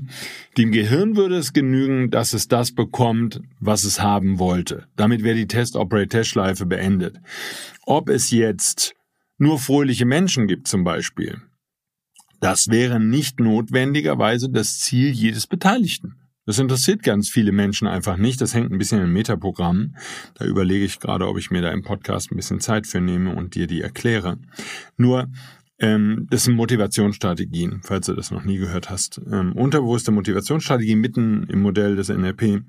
dem 0.56 0.72
Gehirn 0.72 1.16
würde 1.16 1.36
es 1.36 1.52
genügen, 1.52 2.10
dass 2.10 2.32
es 2.32 2.48
das 2.48 2.72
bekommt, 2.72 3.40
was 3.60 3.84
es 3.84 4.00
haben 4.00 4.38
wollte. 4.38 4.86
Damit 4.96 5.22
wäre 5.22 5.36
die 5.36 5.46
Test-Operate-Test-Schleife 5.46 6.64
beendet. 6.64 7.20
Ob 7.84 8.08
es 8.08 8.30
jetzt 8.30 8.94
nur 9.38 9.58
fröhliche 9.58 10.06
Menschen 10.06 10.46
gibt 10.46 10.66
zum 10.66 10.82
Beispiel, 10.82 11.42
das 12.40 12.68
wäre 12.68 13.00
nicht 13.00 13.40
notwendigerweise 13.40 14.50
das 14.50 14.78
Ziel 14.78 15.10
jedes 15.10 15.46
Beteiligten. 15.46 16.16
Das 16.46 16.60
interessiert 16.60 17.02
ganz 17.02 17.28
viele 17.28 17.50
Menschen 17.50 17.88
einfach 17.88 18.16
nicht. 18.16 18.40
Das 18.40 18.54
hängt 18.54 18.70
ein 18.70 18.78
bisschen 18.78 19.02
im 19.02 19.12
Metaprogramm. 19.12 19.96
Da 20.34 20.44
überlege 20.44 20.84
ich 20.84 21.00
gerade, 21.00 21.26
ob 21.26 21.38
ich 21.38 21.50
mir 21.50 21.60
da 21.60 21.72
im 21.72 21.82
Podcast 21.82 22.30
ein 22.30 22.36
bisschen 22.36 22.60
Zeit 22.60 22.86
für 22.86 23.00
nehme 23.00 23.34
und 23.34 23.56
dir 23.56 23.66
die 23.66 23.80
erkläre. 23.80 24.38
Nur, 24.96 25.28
ähm, 25.78 26.28
das 26.30 26.44
sind 26.44 26.54
Motivationsstrategien, 26.54 27.80
falls 27.82 28.06
du 28.06 28.14
das 28.14 28.30
noch 28.30 28.44
nie 28.44 28.58
gehört 28.58 28.90
hast. 28.90 29.20
Ähm, 29.30 29.54
unterbewusste 29.54 30.12
Motivationsstrategie 30.12 30.94
mitten 30.94 31.48
im 31.48 31.62
Modell 31.62 31.96
des 31.96 32.08
NLP 32.08 32.62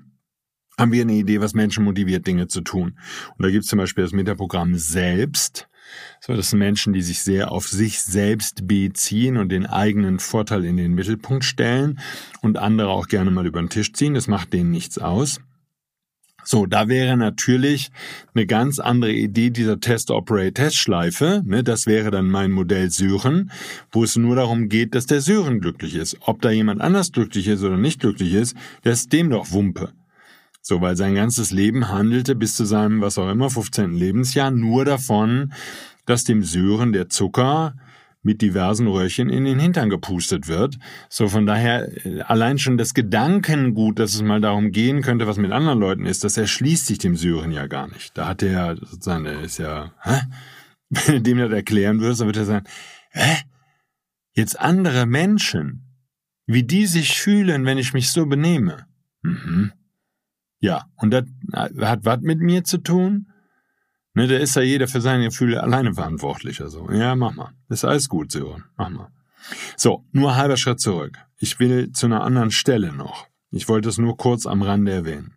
haben 0.76 0.92
wir 0.92 1.02
eine 1.02 1.14
Idee, 1.14 1.40
was 1.40 1.54
Menschen 1.54 1.84
motiviert, 1.84 2.26
Dinge 2.26 2.46
zu 2.46 2.60
tun. 2.60 2.98
Und 3.36 3.44
da 3.44 3.50
gibt 3.50 3.64
es 3.64 3.70
zum 3.70 3.78
Beispiel 3.78 4.04
das 4.04 4.12
Metaprogramm 4.12 4.76
selbst. 4.76 5.68
So, 6.20 6.34
das 6.34 6.50
sind 6.50 6.58
Menschen, 6.58 6.92
die 6.92 7.02
sich 7.02 7.20
sehr 7.20 7.52
auf 7.52 7.68
sich 7.68 8.00
selbst 8.00 8.66
beziehen 8.66 9.36
und 9.36 9.50
den 9.50 9.66
eigenen 9.66 10.18
Vorteil 10.18 10.64
in 10.64 10.76
den 10.76 10.94
Mittelpunkt 10.94 11.44
stellen 11.44 11.98
und 12.42 12.58
andere 12.58 12.88
auch 12.88 13.08
gerne 13.08 13.30
mal 13.30 13.46
über 13.46 13.60
den 13.60 13.70
Tisch 13.70 13.92
ziehen. 13.92 14.14
Das 14.14 14.28
macht 14.28 14.52
denen 14.52 14.70
nichts 14.70 14.98
aus. 14.98 15.40
So, 16.50 16.64
da 16.64 16.88
wäre 16.88 17.18
natürlich 17.18 17.90
eine 18.34 18.46
ganz 18.46 18.78
andere 18.78 19.12
Idee 19.12 19.50
dieser 19.50 19.80
Test-Operate-Test-Schleife. 19.80 21.42
Ne, 21.44 21.62
das 21.62 21.86
wäre 21.86 22.10
dann 22.10 22.30
mein 22.30 22.52
Modell 22.52 22.90
Syren, 22.90 23.50
wo 23.92 24.02
es 24.02 24.16
nur 24.16 24.34
darum 24.34 24.70
geht, 24.70 24.94
dass 24.94 25.04
der 25.04 25.20
Syren 25.20 25.60
glücklich 25.60 25.94
ist. 25.94 26.16
Ob 26.20 26.40
da 26.40 26.50
jemand 26.50 26.80
anders 26.80 27.12
glücklich 27.12 27.48
ist 27.48 27.62
oder 27.62 27.76
nicht 27.76 28.00
glücklich 28.00 28.32
ist, 28.32 28.56
das 28.82 29.00
ist 29.00 29.12
dem 29.12 29.28
doch 29.28 29.52
Wumpe. 29.52 29.92
So, 30.68 30.82
weil 30.82 30.98
sein 30.98 31.14
ganzes 31.14 31.50
Leben 31.50 31.88
handelte 31.88 32.34
bis 32.34 32.54
zu 32.54 32.66
seinem, 32.66 33.00
was 33.00 33.16
auch 33.16 33.30
immer, 33.30 33.48
15. 33.48 33.94
Lebensjahr 33.94 34.50
nur 34.50 34.84
davon, 34.84 35.54
dass 36.04 36.24
dem 36.24 36.42
Sören 36.42 36.92
der 36.92 37.08
Zucker 37.08 37.74
mit 38.20 38.42
diversen 38.42 38.86
Röhrchen 38.86 39.30
in 39.30 39.46
den 39.46 39.58
Hintern 39.58 39.88
gepustet 39.88 40.46
wird. 40.46 40.78
So 41.08 41.26
von 41.28 41.46
daher 41.46 41.88
äh, 42.04 42.20
allein 42.20 42.58
schon 42.58 42.76
das 42.76 42.92
Gedankengut, 42.92 43.98
dass 43.98 44.12
es 44.12 44.20
mal 44.20 44.42
darum 44.42 44.70
gehen 44.70 45.00
könnte, 45.00 45.26
was 45.26 45.38
mit 45.38 45.52
anderen 45.52 45.78
Leuten 45.78 46.04
ist, 46.04 46.22
das 46.22 46.36
erschließt 46.36 46.84
sich 46.84 46.98
dem 46.98 47.16
Sören 47.16 47.50
ja 47.50 47.66
gar 47.66 47.88
nicht. 47.88 48.18
Da 48.18 48.28
hat 48.28 48.42
er 48.42 48.76
sozusagen, 48.76 49.24
der 49.24 49.40
ist 49.40 49.56
ja, 49.56 49.94
hä? 50.02 50.20
wenn 50.90 51.14
du 51.14 51.22
dem 51.22 51.38
das 51.38 51.50
erklären 51.50 52.00
würdest, 52.00 52.20
dann 52.20 52.28
wird 52.28 52.36
er 52.36 52.44
sagen, 52.44 52.66
hä? 53.12 53.38
Jetzt 54.34 54.60
andere 54.60 55.06
Menschen, 55.06 55.86
wie 56.44 56.64
die 56.64 56.84
sich 56.84 57.18
fühlen, 57.18 57.64
wenn 57.64 57.78
ich 57.78 57.94
mich 57.94 58.10
so 58.10 58.26
benehme. 58.26 58.84
Mhm. 59.22 59.72
Ja, 60.60 60.86
und 60.96 61.10
das 61.10 61.24
hat 61.80 62.04
was 62.04 62.20
mit 62.20 62.40
mir 62.40 62.64
zu 62.64 62.78
tun? 62.78 63.28
Ne, 64.14 64.26
da 64.26 64.36
ist 64.36 64.56
ja 64.56 64.62
jeder 64.62 64.88
für 64.88 65.00
seine 65.00 65.24
Gefühle 65.24 65.62
alleine 65.62 65.94
verantwortlich. 65.94 66.60
Also, 66.60 66.90
ja, 66.90 67.14
mach 67.14 67.34
mal. 67.34 67.52
Ist 67.68 67.84
alles 67.84 68.08
gut, 68.08 68.32
Sören. 68.32 68.64
Mach 68.76 68.90
mal. 68.90 69.12
So, 69.76 70.04
nur 70.12 70.36
halber 70.36 70.56
Schritt 70.56 70.80
zurück. 70.80 71.18
Ich 71.38 71.60
will 71.60 71.92
zu 71.92 72.06
einer 72.06 72.24
anderen 72.24 72.50
Stelle 72.50 72.92
noch. 72.92 73.28
Ich 73.50 73.68
wollte 73.68 73.88
es 73.88 73.98
nur 73.98 74.16
kurz 74.16 74.46
am 74.46 74.62
Rande 74.62 74.92
erwähnen. 74.92 75.36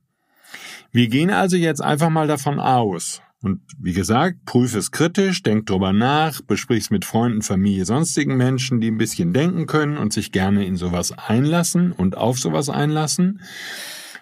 Wir 0.91 1.07
gehen 1.07 1.29
also 1.29 1.55
jetzt 1.55 1.81
einfach 1.81 2.09
mal 2.09 2.27
davon 2.27 2.59
aus. 2.59 3.21
Und 3.43 3.61
wie 3.79 3.93
gesagt, 3.93 4.45
prüfe 4.45 4.77
es 4.77 4.91
kritisch, 4.91 5.41
denk 5.41 5.65
drüber 5.65 5.93
nach, 5.93 6.41
besprich 6.41 6.83
es 6.83 6.89
mit 6.91 7.05
Freunden, 7.05 7.41
Familie, 7.41 7.85
sonstigen 7.85 8.35
Menschen, 8.37 8.81
die 8.81 8.91
ein 8.91 8.97
bisschen 8.97 9.33
denken 9.33 9.65
können 9.65 9.97
und 9.97 10.13
sich 10.13 10.31
gerne 10.31 10.65
in 10.65 10.75
sowas 10.75 11.11
einlassen 11.11 11.91
und 11.91 12.17
auf 12.17 12.37
sowas 12.37 12.69
einlassen. 12.69 13.41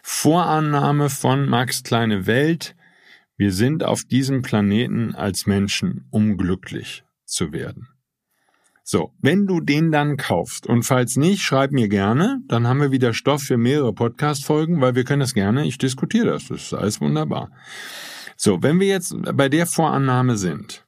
Vorannahme 0.01 1.09
von 1.09 1.47
Max 1.47 1.83
Kleine 1.83 2.25
Welt. 2.27 2.75
Wir 3.37 3.51
sind 3.51 3.83
auf 3.83 4.03
diesem 4.03 4.41
Planeten 4.41 5.15
als 5.15 5.45
Menschen, 5.45 6.07
um 6.09 6.37
glücklich 6.37 7.03
zu 7.25 7.53
werden. 7.53 7.87
So, 8.91 9.13
wenn 9.21 9.45
du 9.45 9.61
den 9.61 9.91
dann 9.91 10.17
kaufst 10.17 10.65
und 10.65 10.81
falls 10.81 11.15
nicht, 11.15 11.43
schreib 11.43 11.71
mir 11.71 11.89
gerne, 11.89 12.41
dann 12.47 12.67
haben 12.67 12.81
wir 12.81 12.91
wieder 12.91 13.13
Stoff 13.13 13.43
für 13.43 13.57
mehrere 13.57 13.93
Podcast-Folgen, 13.93 14.81
weil 14.81 14.95
wir 14.95 15.03
können 15.03 15.19
das 15.19 15.35
gerne, 15.35 15.67
ich 15.67 15.77
diskutiere 15.77 16.25
das, 16.25 16.47
das 16.47 16.63
ist 16.63 16.73
alles 16.73 16.99
wunderbar. 16.99 17.51
So, 18.35 18.63
wenn 18.63 18.79
wir 18.79 18.87
jetzt 18.87 19.15
bei 19.35 19.47
der 19.47 19.67
Vorannahme 19.67 20.37
sind, 20.37 20.87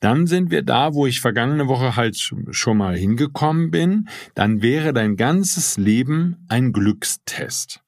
dann 0.00 0.26
sind 0.26 0.50
wir 0.50 0.62
da, 0.62 0.94
wo 0.94 1.06
ich 1.06 1.20
vergangene 1.20 1.68
Woche 1.68 1.96
halt 1.96 2.16
schon 2.16 2.78
mal 2.78 2.96
hingekommen 2.96 3.70
bin, 3.70 4.08
dann 4.34 4.62
wäre 4.62 4.94
dein 4.94 5.16
ganzes 5.16 5.76
Leben 5.76 6.46
ein 6.48 6.72
Glückstest. 6.72 7.83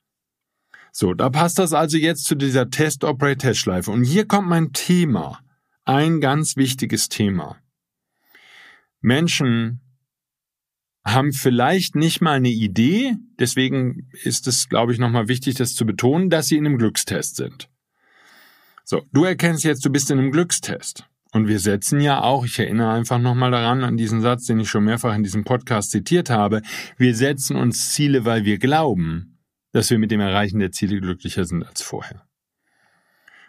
So, 0.99 1.13
da 1.13 1.29
passt 1.29 1.59
das 1.59 1.75
also 1.75 1.99
jetzt 1.99 2.25
zu 2.25 2.35
dieser 2.35 2.71
Test-Operate-Test-Schleife. 2.71 3.91
Und 3.91 4.05
hier 4.05 4.27
kommt 4.27 4.49
mein 4.49 4.73
Thema. 4.73 5.41
Ein 5.85 6.23
ganz 6.23 6.57
wichtiges 6.57 7.11
Thema. 7.11 7.59
Menschen 9.03 9.83
haben 11.05 11.35
vielleicht 11.35 11.97
nicht 11.97 12.23
mal 12.23 12.37
eine 12.37 12.49
Idee, 12.49 13.15
deswegen 13.39 14.09
ist 14.23 14.47
es, 14.47 14.71
glaube 14.71 14.95
ich, 14.95 14.99
nochmal 14.99 15.29
wichtig, 15.29 15.57
das 15.57 15.75
zu 15.75 15.85
betonen, 15.85 16.31
dass 16.31 16.47
sie 16.47 16.57
in 16.57 16.65
einem 16.65 16.79
Glückstest 16.79 17.37
sind. 17.37 17.69
So, 18.83 19.03
du 19.13 19.25
erkennst 19.25 19.65
jetzt, 19.65 19.85
du 19.85 19.91
bist 19.91 20.11
in 20.11 20.19
einem 20.19 20.33
Glückstest. 20.33 21.05
Und 21.31 21.47
wir 21.47 21.59
setzen 21.59 22.01
ja 22.01 22.23
auch, 22.23 22.47
ich 22.47 22.59
erinnere 22.59 22.93
einfach 22.93 23.19
nochmal 23.19 23.51
daran, 23.51 23.85
an 23.85 23.99
diesen 23.99 24.23
Satz, 24.23 24.47
den 24.47 24.61
ich 24.61 24.71
schon 24.71 24.85
mehrfach 24.85 25.15
in 25.15 25.25
diesem 25.25 25.45
Podcast 25.45 25.91
zitiert 25.91 26.31
habe, 26.31 26.63
wir 26.97 27.15
setzen 27.15 27.55
uns 27.55 27.93
Ziele, 27.93 28.25
weil 28.25 28.47
wir 28.47 28.57
glauben, 28.57 29.36
dass 29.77 29.91
wir 29.91 29.99
mit 29.99 30.11
dem 30.11 30.21
Erreichen 30.21 30.59
der 30.59 30.73
Ziele 30.73 30.99
glücklicher 31.03 31.45
sind 31.45 31.63
als 31.63 31.83
vorher. 31.83 32.27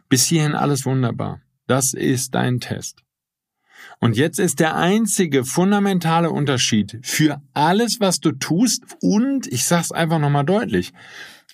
Bis 0.10 0.26
hierhin 0.26 0.56
alles 0.56 0.86
wunderbar. 0.86 1.40
Das 1.68 1.94
ist 1.94 2.36
dein 2.36 2.60
Test. 2.60 3.02
Und 4.02 4.18
jetzt 4.18 4.38
ist 4.38 4.60
der 4.60 4.76
einzige 4.76 5.46
fundamentale 5.46 6.30
Unterschied 6.30 7.00
für 7.02 7.42
alles, 7.54 8.02
was 8.02 8.20
du 8.20 8.34
tust 8.34 8.84
und, 9.02 9.48
ich 9.48 9.64
sag's 9.64 9.94
einfach 9.94 10.20
nochmal 10.20 10.44
deutlich, 10.44 10.92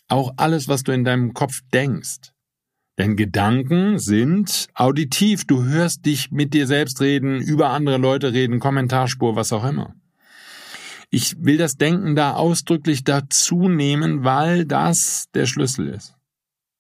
auch 0.08 0.34
alles, 0.38 0.68
was 0.68 0.82
du 0.82 0.92
in 0.92 1.04
deinem 1.04 1.36
Kopf 1.36 1.62
denkst. 1.72 2.32
Denn 2.98 3.16
Gedanken 3.16 4.00
sind 4.00 4.70
auditiv. 4.74 5.46
Du 5.46 5.66
hörst 5.66 6.04
dich 6.08 6.32
mit 6.32 6.56
dir 6.56 6.66
selbst 6.66 7.00
reden, 7.00 7.40
über 7.40 7.70
andere 7.70 7.98
Leute 7.98 8.34
reden, 8.34 8.60
Kommentarspur, 8.60 9.36
was 9.36 9.54
auch 9.54 9.66
immer. 9.66 9.94
Ich 11.16 11.36
will 11.46 11.58
das 11.58 11.78
Denken 11.78 12.16
da 12.16 12.34
ausdrücklich 12.34 13.04
dazu 13.04 13.70
nehmen, 13.70 14.24
weil 14.24 14.66
das 14.66 15.30
der 15.36 15.46
Schlüssel 15.46 15.90
ist. 15.90 16.16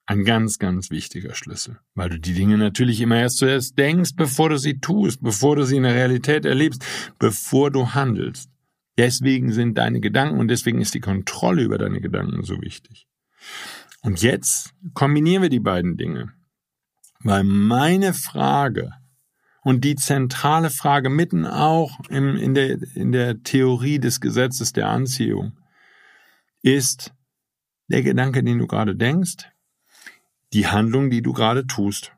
Ein 0.08 0.25
ganz, 0.25 0.58
ganz 0.58 0.90
wichtiger 0.90 1.36
Schlüssel, 1.36 1.80
weil 1.94 2.10
du 2.10 2.20
die 2.20 2.34
Dinge 2.34 2.58
natürlich 2.58 3.00
immer 3.00 3.20
erst 3.20 3.38
zuerst 3.38 3.78
denkst, 3.78 4.13
bevor 4.16 4.50
du 4.50 4.58
sie 4.58 4.80
tust, 4.80 5.22
bevor 5.22 5.56
du 5.56 5.66
sie 5.66 5.78
in 5.78 5.84
der 5.84 5.94
Realität 5.94 6.46
erlebst, 6.46 6.84
bevor 7.20 7.70
du 7.70 7.94
handelst. 7.94 8.50
Deswegen 8.98 9.52
sind 9.52 9.78
deine 9.78 10.00
Gedanken 10.00 10.40
und 10.40 10.48
deswegen 10.48 10.82
ist 10.82 10.96
die 10.96 11.00
Kontrolle 11.00 11.62
über 11.62 11.78
deine 11.78 12.02
Gedanken 12.02 12.42
so 12.42 12.60
wichtig. 12.60 13.06
Und 14.02 14.24
jetzt 14.24 14.74
kombinieren 14.96 15.44
wir 15.44 15.50
die 15.50 15.60
beiden 15.60 15.96
Dinge. 15.96 16.34
Weil 17.20 17.44
meine 17.44 18.16
Frage 18.16 18.94
und 19.63 19.84
die 19.84 19.96
zentrale 19.96 20.70
Frage 20.70 21.10
mitten 21.10 21.46
auch 21.46 22.00
im, 22.10 22.36
in, 22.36 22.53
der, 22.53 22.82
in 22.96 23.12
der 23.12 23.43
Theorie 23.43 24.00
des 24.00 24.22
Gesetzes 24.22 24.74
der 24.74 24.89
Anziehung 24.89 25.53
ist 26.62 27.13
der 27.88 28.03
Gedanke, 28.03 28.43
den 28.43 28.60
du 28.60 28.67
gerade 28.67 28.96
denkst, 28.96 29.50
die 30.53 30.67
Handlung, 30.67 31.10
die 31.10 31.22
du 31.22 31.34
gerade 31.34 31.67
tust 31.67 32.13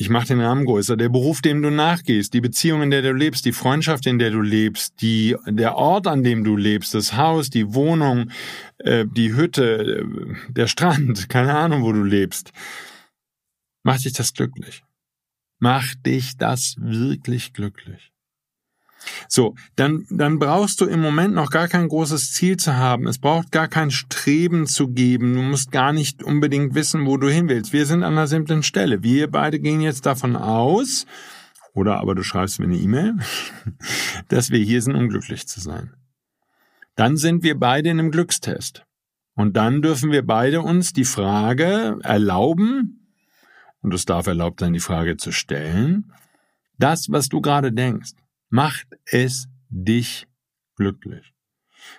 ich 0.00 0.10
mache 0.10 0.28
den 0.28 0.40
Rahmen 0.40 0.64
größer, 0.64 0.96
der 0.96 1.08
Beruf, 1.08 1.42
dem 1.42 1.60
du 1.60 1.70
nachgehst, 1.70 2.32
die 2.32 2.40
Beziehung, 2.40 2.82
in 2.82 2.90
der 2.90 3.02
du 3.02 3.12
lebst, 3.12 3.44
die 3.44 3.52
Freundschaft, 3.52 4.06
in 4.06 4.20
der 4.20 4.30
du 4.30 4.40
lebst, 4.40 5.02
die, 5.02 5.34
der 5.44 5.74
Ort, 5.74 6.06
an 6.06 6.22
dem 6.22 6.44
du 6.44 6.56
lebst, 6.56 6.94
das 6.94 7.16
Haus, 7.16 7.50
die 7.50 7.74
Wohnung, 7.74 8.30
äh, 8.78 9.04
die 9.10 9.34
Hütte, 9.34 10.04
äh, 10.06 10.52
der 10.52 10.68
Strand, 10.68 11.28
keine 11.28 11.56
Ahnung, 11.56 11.82
wo 11.82 11.92
du 11.92 12.04
lebst. 12.04 12.52
Macht 13.82 14.04
dich 14.04 14.12
das 14.12 14.32
glücklich? 14.32 14.84
Macht 15.58 16.06
dich 16.06 16.36
das 16.36 16.76
wirklich 16.78 17.52
glücklich? 17.52 18.12
So, 19.28 19.54
dann, 19.76 20.06
dann 20.10 20.38
brauchst 20.38 20.80
du 20.80 20.86
im 20.86 21.00
Moment 21.00 21.34
noch 21.34 21.50
gar 21.50 21.68
kein 21.68 21.88
großes 21.88 22.32
Ziel 22.32 22.56
zu 22.56 22.76
haben. 22.76 23.06
Es 23.06 23.18
braucht 23.18 23.52
gar 23.52 23.68
kein 23.68 23.90
Streben 23.90 24.66
zu 24.66 24.88
geben. 24.88 25.34
Du 25.34 25.42
musst 25.42 25.70
gar 25.70 25.92
nicht 25.92 26.22
unbedingt 26.22 26.74
wissen, 26.74 27.06
wo 27.06 27.16
du 27.16 27.28
hin 27.28 27.48
willst. 27.48 27.72
Wir 27.72 27.86
sind 27.86 28.02
an 28.02 28.12
einer 28.12 28.26
simplen 28.26 28.62
Stelle. 28.62 29.02
Wir 29.02 29.30
beide 29.30 29.60
gehen 29.60 29.80
jetzt 29.80 30.06
davon 30.06 30.36
aus, 30.36 31.06
oder 31.74 31.98
aber 31.98 32.14
du 32.14 32.22
schreibst 32.22 32.58
mir 32.58 32.66
eine 32.66 32.76
E-Mail, 32.76 33.14
dass 34.28 34.50
wir 34.50 34.58
hier 34.58 34.82
sind, 34.82 34.96
um 34.96 35.08
glücklich 35.08 35.46
zu 35.46 35.60
sein. 35.60 35.94
Dann 36.96 37.16
sind 37.16 37.44
wir 37.44 37.58
beide 37.58 37.90
in 37.90 38.00
einem 38.00 38.10
Glückstest. 38.10 38.84
Und 39.34 39.56
dann 39.56 39.82
dürfen 39.82 40.10
wir 40.10 40.26
beide 40.26 40.62
uns 40.62 40.92
die 40.92 41.04
Frage 41.04 41.98
erlauben, 42.02 42.97
und 43.82 43.94
es 43.94 44.04
darf 44.04 44.26
erlaubt 44.26 44.60
sein, 44.60 44.72
die 44.72 44.80
Frage 44.80 45.16
zu 45.16 45.32
stellen, 45.32 46.12
das, 46.78 47.10
was 47.10 47.28
du 47.28 47.40
gerade 47.40 47.72
denkst, 47.72 48.12
macht 48.50 48.86
es 49.04 49.48
dich 49.68 50.26
glücklich. 50.76 51.32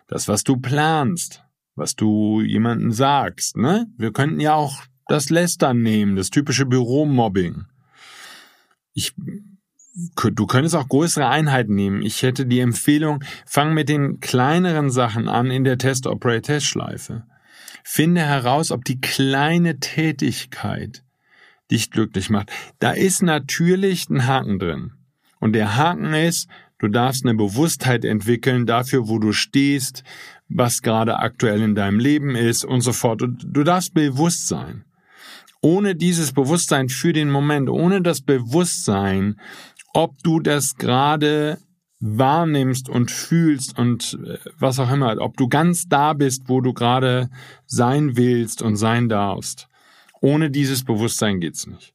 Das, 0.08 0.28
was 0.28 0.44
du 0.44 0.58
planst, 0.58 1.44
was 1.76 1.96
du 1.96 2.42
jemandem 2.42 2.92
sagst, 2.92 3.58
ne? 3.58 3.88
Wir 3.98 4.12
könnten 4.12 4.40
ja 4.40 4.54
auch 4.54 4.84
das 5.08 5.30
Lästern 5.30 5.82
nehmen, 5.82 6.16
das 6.16 6.30
typische 6.30 6.66
Büromobbing. 6.66 7.66
Ich, 8.94 9.14
du 10.16 10.46
könntest 10.46 10.76
auch 10.76 10.88
größere 10.88 11.28
Einheiten 11.28 11.76
nehmen. 11.76 12.02
Ich 12.02 12.22
hätte 12.22 12.46
die 12.46 12.60
Empfehlung, 12.60 13.24
fang 13.46 13.74
mit 13.74 13.90
den 13.90 14.20
kleineren 14.20 14.90
Sachen 14.90 15.28
an 15.28 15.52
in 15.52 15.64
der 15.64 15.78
Test-Operate-Testschleife. 15.78 17.26
Finde 17.84 18.22
heraus, 18.22 18.72
ob 18.72 18.86
die 18.86 19.00
kleine 19.00 19.80
Tätigkeit 19.80 21.04
dich 21.72 21.92
glücklich 21.92 22.30
macht. 22.30 22.52
Da 22.80 22.92
ist 22.92 23.22
natürlich 23.22 24.10
ein 24.10 24.28
Haken 24.28 24.60
drin. 24.60 24.92
Und 25.40 25.54
der 25.54 25.76
Haken 25.78 26.14
ist, 26.14 26.50
du 26.80 26.88
darfst 26.88 27.26
eine 27.26 27.36
Bewusstheit 27.36 28.06
entwickeln 28.06 28.66
dafür, 28.66 29.08
wo 29.08 29.20
du 29.20 29.32
stehst, 29.32 30.04
was 30.50 30.82
gerade 30.82 31.20
aktuell 31.20 31.62
in 31.62 31.76
deinem 31.76 32.00
Leben 32.00 32.36
ist 32.36 32.66
und 32.66 32.82
so 32.82 32.92
fort. 32.92 33.22
Du 33.22 33.64
darfst 33.64 33.94
bewusst 33.94 34.48
sein. 34.48 34.84
Ohne 35.62 35.96
dieses 35.96 36.32
Bewusstsein 36.32 36.90
für 36.90 37.14
den 37.14 37.30
Moment, 37.30 37.70
ohne 37.70 38.02
das 38.02 38.22
Bewusstsein, 38.22 39.40
ob 39.94 40.18
du 40.24 40.40
das 40.40 40.76
gerade 40.76 41.58
wahrnimmst 42.00 42.88
und 42.88 43.12
fühlst 43.12 43.78
und 43.78 44.18
äh, 44.26 44.38
was 44.58 44.80
auch 44.80 44.92
immer, 44.92 45.18
ob 45.20 45.36
du 45.36 45.50
ganz 45.50 45.88
da 45.88 46.14
bist, 46.14 46.44
wo 46.48 46.62
du 46.62 46.74
gerade 46.74 47.30
sein 47.66 48.16
willst 48.16 48.62
und 48.62 48.78
sein 48.78 49.10
darfst. 49.10 49.68
Ohne 50.22 50.52
dieses 50.52 50.84
Bewusstsein 50.84 51.40
geht's 51.40 51.68
nicht. 51.68 51.94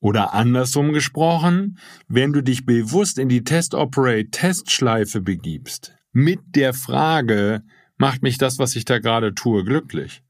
Oder 0.00 0.34
andersrum 0.34 0.92
gesprochen, 0.92 1.78
wenn 2.06 2.32
du 2.32 2.42
dich 2.42 2.66
bewusst 2.66 3.18
in 3.18 3.28
die 3.28 3.44
Test-Operate-Testschleife 3.44 5.20
begibst, 5.20 5.94
mit 6.12 6.40
der 6.54 6.74
Frage, 6.74 7.62
macht 7.96 8.22
mich 8.22 8.38
das, 8.38 8.58
was 8.58 8.76
ich 8.76 8.84
da 8.84 8.98
gerade 8.98 9.34
tue, 9.34 9.64
glücklich? 9.64 10.22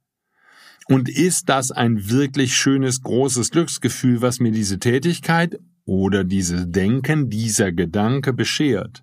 Und 0.89 1.09
ist 1.09 1.49
das 1.49 1.73
ein 1.73 2.11
wirklich 2.11 2.55
schönes, 2.55 3.03
großes 3.03 3.51
Glücksgefühl, 3.51 4.23
was 4.23 4.39
mir 4.39 4.53
diese 4.53 4.79
Tätigkeit 4.79 5.59
oder 5.85 6.23
dieses 6.23 6.71
Denken, 6.71 7.29
dieser 7.29 7.73
Gedanke 7.73 8.33
beschert? 8.33 9.03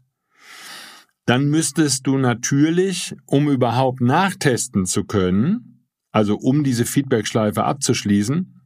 Dann 1.26 1.50
müsstest 1.50 2.08
du 2.08 2.18
natürlich, 2.18 3.16
um 3.26 3.50
überhaupt 3.50 4.02
nachtesten 4.02 4.86
zu 4.86 5.04
können, 5.04 5.73
also 6.14 6.38
um 6.38 6.64
diese 6.64 6.86
Feedbackschleife 6.86 7.66
abzuschließen, 7.66 8.62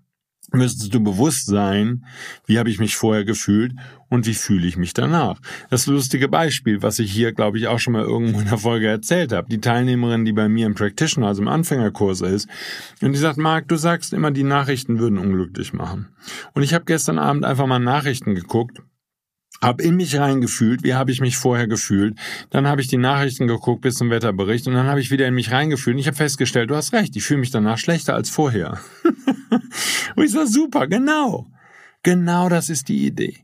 müsstest 0.53 0.93
du 0.93 1.01
bewusst 1.01 1.47
sein, 1.47 2.05
wie 2.45 2.59
habe 2.59 2.69
ich 2.69 2.79
mich 2.79 2.95
vorher 2.95 3.25
gefühlt 3.25 3.73
und 4.09 4.25
wie 4.25 4.33
fühle 4.33 4.67
ich 4.67 4.77
mich 4.77 4.93
danach. 4.93 5.39
Das 5.69 5.87
lustige 5.87 6.29
Beispiel, 6.29 6.81
was 6.81 6.99
ich 6.99 7.11
hier, 7.11 7.33
glaube 7.33 7.57
ich, 7.57 7.67
auch 7.67 7.79
schon 7.79 7.93
mal 7.93 8.03
irgendwo 8.03 8.39
in 8.39 8.47
der 8.47 8.57
Folge 8.57 8.87
erzählt 8.87 9.33
habe. 9.33 9.49
Die 9.49 9.59
Teilnehmerin, 9.59 10.25
die 10.25 10.33
bei 10.33 10.47
mir 10.47 10.65
im 10.65 10.75
Practitioner, 10.75 11.27
also 11.27 11.41
im 11.41 11.47
Anfängerkurs 11.47 12.21
ist, 12.21 12.47
und 13.01 13.11
die 13.11 13.19
sagt, 13.19 13.37
Marc, 13.37 13.67
du 13.67 13.75
sagst 13.75 14.13
immer, 14.13 14.31
die 14.31 14.43
Nachrichten 14.43 14.99
würden 14.99 15.17
unglücklich 15.17 15.73
machen. 15.73 16.09
Und 16.53 16.63
ich 16.63 16.73
habe 16.73 16.85
gestern 16.85 17.19
Abend 17.19 17.43
einfach 17.43 17.65
mal 17.65 17.79
Nachrichten 17.79 18.35
geguckt 18.35 18.81
hab 19.61 19.81
in 19.81 19.95
mich 19.95 20.17
reingefühlt, 20.17 20.83
wie 20.83 20.93
habe 20.93 21.11
ich 21.11 21.21
mich 21.21 21.37
vorher 21.37 21.67
gefühlt. 21.67 22.17
Dann 22.49 22.67
habe 22.67 22.81
ich 22.81 22.87
die 22.87 22.97
Nachrichten 22.97 23.47
geguckt 23.47 23.81
bis 23.81 23.95
zum 23.95 24.09
Wetterbericht 24.09 24.67
und 24.67 24.73
dann 24.73 24.87
habe 24.87 24.99
ich 24.99 25.11
wieder 25.11 25.27
in 25.27 25.33
mich 25.33 25.51
reingefühlt 25.51 25.95
und 25.95 25.99
ich 25.99 26.07
habe 26.07 26.17
festgestellt, 26.17 26.69
du 26.69 26.75
hast 26.75 26.91
recht, 26.93 27.15
ich 27.15 27.23
fühle 27.23 27.39
mich 27.39 27.51
danach 27.51 27.77
schlechter 27.77 28.13
als 28.13 28.29
vorher. 28.29 28.79
und 30.15 30.23
ich 30.23 30.31
sage, 30.31 30.47
super, 30.47 30.87
genau. 30.87 31.47
Genau 32.03 32.49
das 32.49 32.69
ist 32.69 32.89
die 32.89 33.07
Idee. 33.07 33.37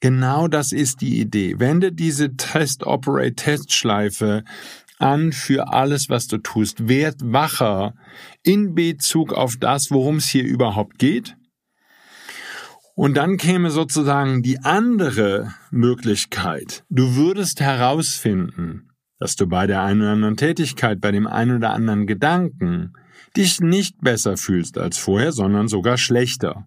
Genau 0.00 0.48
das 0.48 0.72
ist 0.72 1.00
die 1.00 1.20
Idee. 1.20 1.58
Wende 1.58 1.92
diese 1.92 2.36
Test-Operate-Testschleife 2.36 4.44
an 4.98 5.32
für 5.32 5.72
alles, 5.72 6.08
was 6.08 6.28
du 6.28 6.38
tust. 6.38 6.88
Werd 6.88 7.16
wacher 7.20 7.94
in 8.42 8.74
Bezug 8.74 9.32
auf 9.32 9.56
das, 9.56 9.90
worum 9.90 10.16
es 10.16 10.28
hier 10.28 10.44
überhaupt 10.44 10.98
geht 10.98 11.37
und 12.98 13.16
dann 13.16 13.36
käme 13.36 13.70
sozusagen 13.70 14.42
die 14.42 14.58
andere 14.58 15.54
Möglichkeit. 15.70 16.82
Du 16.90 17.14
würdest 17.14 17.60
herausfinden, 17.60 18.90
dass 19.20 19.36
du 19.36 19.46
bei 19.46 19.68
der 19.68 19.84
einen 19.84 20.00
oder 20.00 20.10
anderen 20.10 20.36
Tätigkeit, 20.36 21.00
bei 21.00 21.12
dem 21.12 21.28
einen 21.28 21.58
oder 21.58 21.70
anderen 21.70 22.08
Gedanken 22.08 22.94
dich 23.36 23.60
nicht 23.60 24.00
besser 24.00 24.36
fühlst 24.36 24.78
als 24.78 24.98
vorher, 24.98 25.30
sondern 25.30 25.68
sogar 25.68 25.96
schlechter. 25.96 26.66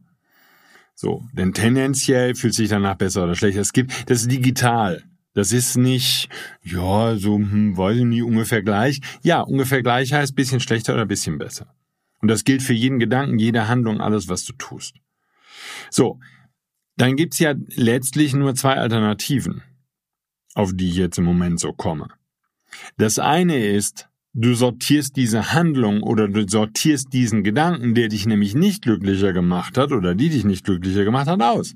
So, 0.95 1.25
denn 1.33 1.51
tendenziell 1.51 2.33
fühlt 2.35 2.53
sich 2.53 2.69
danach 2.69 2.95
besser 2.95 3.25
oder 3.25 3.35
schlechter. 3.35 3.59
Es 3.59 3.73
gibt, 3.73 4.09
das 4.09 4.21
ist 4.21 4.31
digital. 4.31 5.03
Das 5.33 5.51
ist 5.51 5.75
nicht, 5.75 6.29
ja, 6.63 7.17
so, 7.17 7.35
hm, 7.35 7.75
weiß 7.75 7.97
ich 7.97 8.05
nicht, 8.05 8.23
ungefähr 8.23 8.63
gleich. 8.63 9.01
Ja, 9.21 9.41
ungefähr 9.41 9.83
gleich 9.83 10.13
heißt 10.13 10.33
bisschen 10.33 10.61
schlechter 10.61 10.93
oder 10.93 11.05
bisschen 11.05 11.39
besser. 11.39 11.75
Und 12.21 12.29
das 12.29 12.45
gilt 12.45 12.63
für 12.63 12.73
jeden 12.73 12.99
Gedanken, 12.99 13.37
jede 13.37 13.67
Handlung, 13.67 13.99
alles, 13.99 14.29
was 14.29 14.45
du 14.45 14.53
tust. 14.53 14.95
So, 15.89 16.19
dann 16.97 17.15
gibt's 17.15 17.39
ja 17.39 17.53
letztlich 17.75 18.33
nur 18.33 18.55
zwei 18.55 18.75
Alternativen, 18.75 19.63
auf 20.53 20.71
die 20.73 20.89
ich 20.89 20.95
jetzt 20.95 21.17
im 21.17 21.25
Moment 21.25 21.59
so 21.59 21.73
komme. 21.73 22.09
Das 22.97 23.19
eine 23.19 23.65
ist, 23.65 24.11
Du 24.33 24.53
sortierst 24.53 25.17
diese 25.17 25.51
Handlung 25.51 26.03
oder 26.03 26.29
du 26.29 26.47
sortierst 26.47 27.11
diesen 27.11 27.43
Gedanken, 27.43 27.95
der 27.95 28.07
dich 28.07 28.25
nämlich 28.25 28.55
nicht 28.55 28.83
glücklicher 28.83 29.33
gemacht 29.33 29.77
hat 29.77 29.91
oder 29.91 30.15
die 30.15 30.29
dich 30.29 30.45
nicht 30.45 30.63
glücklicher 30.63 31.03
gemacht 31.03 31.27
hat, 31.27 31.41
aus. 31.41 31.75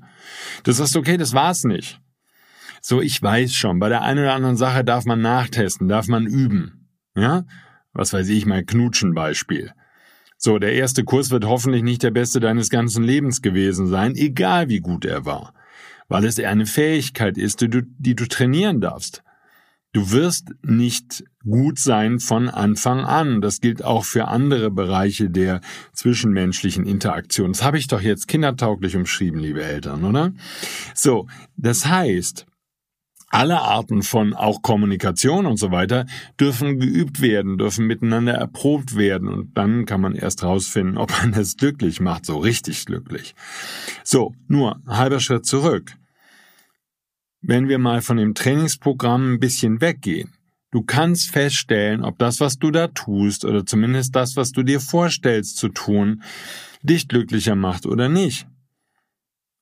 Du 0.64 0.72
sagst, 0.72 0.96
okay, 0.96 1.18
das 1.18 1.34
war's 1.34 1.64
nicht. 1.64 2.00
So, 2.80 3.02
ich 3.02 3.20
weiß 3.20 3.52
schon, 3.52 3.78
bei 3.78 3.90
der 3.90 4.02
einen 4.02 4.20
oder 4.20 4.32
anderen 4.32 4.56
Sache 4.56 4.84
darf 4.84 5.04
man 5.04 5.20
nachtesten, 5.20 5.86
darf 5.86 6.08
man 6.08 6.26
üben. 6.26 6.88
Ja? 7.14 7.44
Was 7.92 8.14
weiß 8.14 8.28
ich, 8.30 8.46
mein 8.46 8.64
Knutschen-Beispiel. 8.64 9.72
So, 10.38 10.58
der 10.58 10.74
erste 10.74 11.04
Kurs 11.04 11.30
wird 11.30 11.44
hoffentlich 11.44 11.82
nicht 11.82 12.02
der 12.02 12.10
beste 12.10 12.40
deines 12.40 12.70
ganzen 12.70 13.02
Lebens 13.02 13.42
gewesen 13.42 13.86
sein, 13.86 14.14
egal 14.14 14.68
wie 14.68 14.80
gut 14.80 15.04
er 15.04 15.24
war. 15.24 15.54
Weil 16.08 16.24
es 16.24 16.38
eine 16.38 16.66
Fähigkeit 16.66 17.36
ist, 17.38 17.60
die 17.60 17.68
du, 17.68 17.82
die 17.82 18.14
du 18.14 18.26
trainieren 18.26 18.80
darfst. 18.80 19.22
Du 19.92 20.12
wirst 20.12 20.50
nicht 20.62 21.24
gut 21.42 21.78
sein 21.78 22.20
von 22.20 22.50
Anfang 22.50 23.00
an. 23.00 23.40
Das 23.40 23.62
gilt 23.62 23.82
auch 23.82 24.04
für 24.04 24.28
andere 24.28 24.70
Bereiche 24.70 25.30
der 25.30 25.62
zwischenmenschlichen 25.94 26.84
Interaktion. 26.84 27.52
Das 27.52 27.64
habe 27.64 27.78
ich 27.78 27.86
doch 27.86 28.02
jetzt 28.02 28.28
kindertauglich 28.28 28.94
umschrieben, 28.94 29.40
liebe 29.40 29.62
Eltern, 29.62 30.04
oder? 30.04 30.34
So, 30.94 31.28
das 31.56 31.86
heißt, 31.86 32.46
alle 33.28 33.60
Arten 33.60 34.02
von 34.02 34.34
auch 34.34 34.62
Kommunikation 34.62 35.46
und 35.46 35.58
so 35.58 35.70
weiter 35.70 36.06
dürfen 36.38 36.78
geübt 36.78 37.20
werden, 37.20 37.58
dürfen 37.58 37.86
miteinander 37.86 38.34
erprobt 38.34 38.96
werden 38.96 39.28
und 39.28 39.56
dann 39.56 39.84
kann 39.84 40.00
man 40.00 40.14
erst 40.14 40.44
rausfinden, 40.44 40.96
ob 40.96 41.10
man 41.20 41.34
es 41.34 41.56
glücklich 41.56 42.00
macht, 42.00 42.24
so 42.24 42.38
richtig 42.38 42.86
glücklich. 42.86 43.34
So, 44.04 44.34
nur 44.48 44.80
halber 44.86 45.20
Schritt 45.20 45.46
zurück 45.46 45.96
wenn 47.46 47.68
wir 47.68 47.78
mal 47.78 48.02
von 48.02 48.16
dem 48.16 48.34
Trainingsprogramm 48.34 49.34
ein 49.34 49.40
bisschen 49.40 49.80
weggehen. 49.80 50.32
Du 50.72 50.82
kannst 50.82 51.30
feststellen, 51.30 52.02
ob 52.02 52.18
das, 52.18 52.40
was 52.40 52.58
du 52.58 52.70
da 52.70 52.88
tust, 52.88 53.44
oder 53.44 53.64
zumindest 53.64 54.16
das, 54.16 54.36
was 54.36 54.52
du 54.52 54.62
dir 54.62 54.80
vorstellst 54.80 55.56
zu 55.56 55.68
tun, 55.68 56.22
dich 56.82 57.08
glücklicher 57.08 57.54
macht 57.54 57.86
oder 57.86 58.08
nicht. 58.08 58.46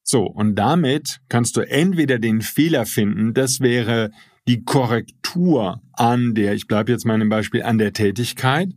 So, 0.04 0.24
und 0.24 0.54
damit 0.54 1.20
kannst 1.28 1.56
du 1.56 1.62
entweder 1.62 2.18
den 2.18 2.42
Fehler 2.42 2.86
finden, 2.86 3.34
das 3.34 3.60
wäre 3.60 4.10
die 4.46 4.62
Korrektur 4.62 5.80
an 5.94 6.34
der, 6.34 6.52
ich 6.54 6.66
bleibe 6.66 6.92
jetzt 6.92 7.06
im 7.06 7.28
Beispiel, 7.30 7.62
an 7.62 7.78
der 7.78 7.94
Tätigkeit, 7.94 8.68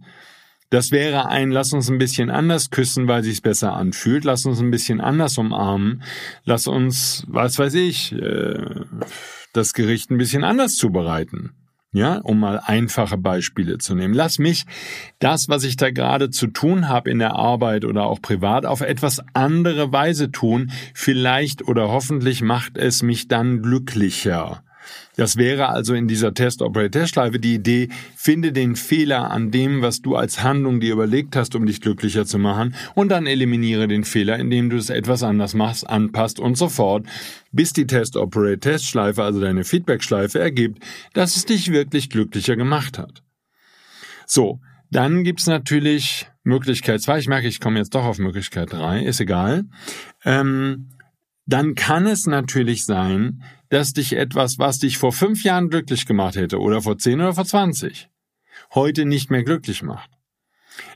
das 0.70 0.92
wäre 0.92 1.28
ein, 1.28 1.52
lass 1.52 1.72
uns 1.72 1.90
ein 1.90 1.98
bisschen 1.98 2.30
anders 2.30 2.70
küssen, 2.72 3.08
weil 3.08 3.24
sich's 3.24 3.40
besser 3.40 3.74
anfühlt. 3.74 4.26
Lass 4.26 4.46
uns 4.46 4.60
ein 4.60 4.72
bisschen 4.72 5.00
anders 5.00 5.38
umarmen. 5.38 6.04
Lass 6.44 6.68
uns, 6.68 7.24
was 7.28 7.58
weiß 7.58 7.74
ich, 7.76 8.12
äh, 8.12 8.84
das 9.54 9.74
Gericht 9.74 10.12
ein 10.12 10.18
bisschen 10.18 10.44
anders 10.44 10.76
zubereiten. 10.76 11.52
Ja, 11.98 12.20
um 12.20 12.40
mal 12.40 12.62
einfache 12.64 13.18
Beispiele 13.18 13.80
zu 13.80 13.96
nehmen. 13.96 14.14
Lass 14.14 14.38
mich 14.38 14.66
das, 15.18 15.50
was 15.50 15.64
ich 15.64 15.78
da 15.78 15.90
gerade 15.90 16.30
zu 16.30 16.46
tun 16.46 16.90
habe 16.90 17.10
in 17.10 17.18
der 17.18 17.34
Arbeit 17.34 17.86
oder 17.86 18.04
auch 18.06 18.22
privat, 18.22 18.68
auf 18.68 18.82
etwas 18.82 19.20
andere 19.34 19.92
Weise 19.92 20.32
tun. 20.32 20.70
Vielleicht 20.94 21.68
oder 21.68 21.90
hoffentlich 21.90 22.44
macht 22.44 22.78
es 22.78 23.02
mich 23.02 23.28
dann 23.28 23.64
glücklicher. 23.64 24.64
Das 25.16 25.36
wäre 25.36 25.70
also 25.70 25.94
in 25.94 26.08
dieser 26.08 26.34
Test-Operate-Test-Schleife 26.34 27.40
die 27.40 27.56
Idee, 27.56 27.90
finde 28.16 28.52
den 28.52 28.76
Fehler 28.76 29.32
an 29.32 29.52
dem, 29.52 29.82
was 29.82 30.02
du 30.02 30.16
als 30.16 30.44
Handlung 30.44 30.80
dir 30.80 30.94
überlegt 30.94 31.36
hast, 31.36 31.56
um 31.56 31.66
dich 31.66 31.82
glücklicher 31.82 32.26
zu 32.26 32.38
machen, 32.38 32.76
und 32.94 33.10
dann 33.10 33.26
eliminiere 33.26 33.88
den 33.88 34.04
Fehler, 34.04 34.38
indem 34.38 34.70
du 34.70 34.78
es 34.78 34.90
etwas 34.90 35.24
anders 35.24 35.54
machst, 35.54 35.90
anpasst 35.90 36.40
und 36.40 36.58
so 36.58 36.70
fort, 36.70 37.06
bis 37.52 37.74
die 37.74 37.88
Test-Operate-Test-Schleife, 37.88 39.24
also 39.24 39.42
deine 39.42 39.64
Feedback-Schleife, 39.64 40.40
ergibt, 40.40 40.84
dass 41.14 41.36
es 41.36 41.46
dich 41.46 41.72
wirklich 41.72 42.10
glücklicher 42.10 42.56
gemacht 42.56 42.98
hat. 42.98 43.24
So, 44.26 44.60
dann 44.92 45.24
gibt's 45.24 45.48
natürlich 45.48 46.28
Möglichkeit 46.44 47.02
2. 47.02 47.20
Ich 47.20 47.28
merke, 47.28 47.48
ich 47.48 47.60
komme 47.60 47.80
jetzt 47.80 47.94
doch 47.96 48.06
auf 48.06 48.20
Möglichkeit 48.20 48.72
3, 48.72 49.04
ist 49.04 49.20
egal. 49.20 49.66
Ähm, 50.24 50.90
dann 51.48 51.76
kann 51.76 52.06
es 52.06 52.28
natürlich 52.28 52.86
sein, 52.86 53.42
dass 53.70 53.94
dich 53.94 54.14
etwas, 54.14 54.60
was 54.60 54.80
dich 54.80 54.98
vor 54.98 55.12
fünf 55.12 55.44
Jahren 55.44 55.70
glücklich 55.70 56.06
gemacht 56.06 56.36
hätte 56.36 56.60
oder 56.60 56.82
vor 56.82 56.98
zehn 56.98 57.20
oder 57.20 57.34
vor 57.34 57.46
zwanzig, 57.46 58.10
heute 58.76 59.06
nicht 59.06 59.32
mehr 59.32 59.44
glücklich 59.44 59.82
macht. 59.82 60.12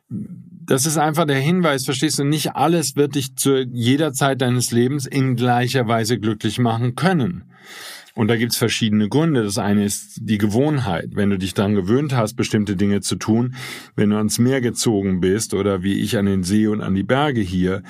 Das 0.10 0.86
ist 0.86 0.98
einfach 0.98 1.26
der 1.26 1.40
Hinweis, 1.40 1.86
verstehst 1.86 2.20
du, 2.20 2.24
nicht 2.24 2.56
alles 2.56 2.96
wird 2.96 3.16
dich 3.16 3.36
zu 3.36 3.62
jeder 3.62 4.14
Zeit 4.14 4.42
deines 4.42 4.72
Lebens 4.72 5.06
in 5.06 5.36
gleicher 5.36 5.88
Weise 5.88 6.20
glücklich 6.20 6.60
machen 6.60 6.96
können. 6.96 7.46
Und 8.14 8.28
da 8.28 8.36
gibt's 8.36 8.58
verschiedene 8.58 9.08
Gründe. 9.08 9.42
Das 9.44 9.58
eine 9.58 9.86
ist 9.86 10.20
die 10.22 10.38
Gewohnheit. 10.38 11.12
Wenn 11.16 11.30
du 11.30 11.38
dich 11.38 11.54
daran 11.54 11.76
gewöhnt 11.76 12.14
hast, 12.14 12.36
bestimmte 12.36 12.76
Dinge 12.76 13.00
zu 13.00 13.16
tun, 13.16 13.56
wenn 13.96 14.10
du 14.10 14.18
ans 14.18 14.38
Meer 14.38 14.60
gezogen 14.60 15.22
bist 15.22 15.54
oder 15.54 15.82
wie 15.82 15.94
ich 15.94 16.18
an 16.18 16.26
den 16.26 16.44
See 16.44 16.68
und 16.68 16.82
an 16.82 16.94
die 16.94 17.04
Berge 17.04 17.40
hier, 17.40 17.84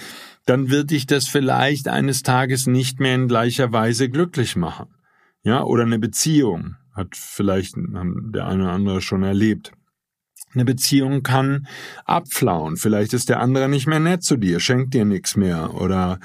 dann 0.46 0.70
wird 0.70 0.92
dich 0.92 1.06
das 1.06 1.28
vielleicht 1.28 1.88
eines 1.88 2.24
Tages 2.24 2.68
nicht 2.68 3.00
mehr 3.00 3.16
in 3.16 3.28
gleicher 3.28 3.72
Weise 3.72 4.10
glücklich 4.10 4.56
machen. 4.56 4.88
Ja, 5.44 5.64
oder 5.64 5.84
eine 5.84 6.00
Beziehung 6.00 6.76
hat 6.94 7.16
vielleicht 7.16 7.76
der 7.76 8.48
eine 8.48 8.64
oder 8.64 8.74
andere 8.74 9.02
schon 9.02 9.24
erlebt. 9.24 9.72
Eine 10.54 10.66
Beziehung 10.66 11.24
kann 11.24 11.68
abflauen. 12.04 12.76
Vielleicht 12.76 13.14
ist 13.14 13.30
der 13.30 13.40
andere 13.40 13.70
nicht 13.70 13.88
mehr 13.88 14.02
nett 14.02 14.24
zu 14.24 14.36
dir, 14.36 14.60
schenkt 14.60 14.94
dir 14.94 15.06
nichts 15.06 15.38
mehr 15.38 15.74
oder 15.76 16.20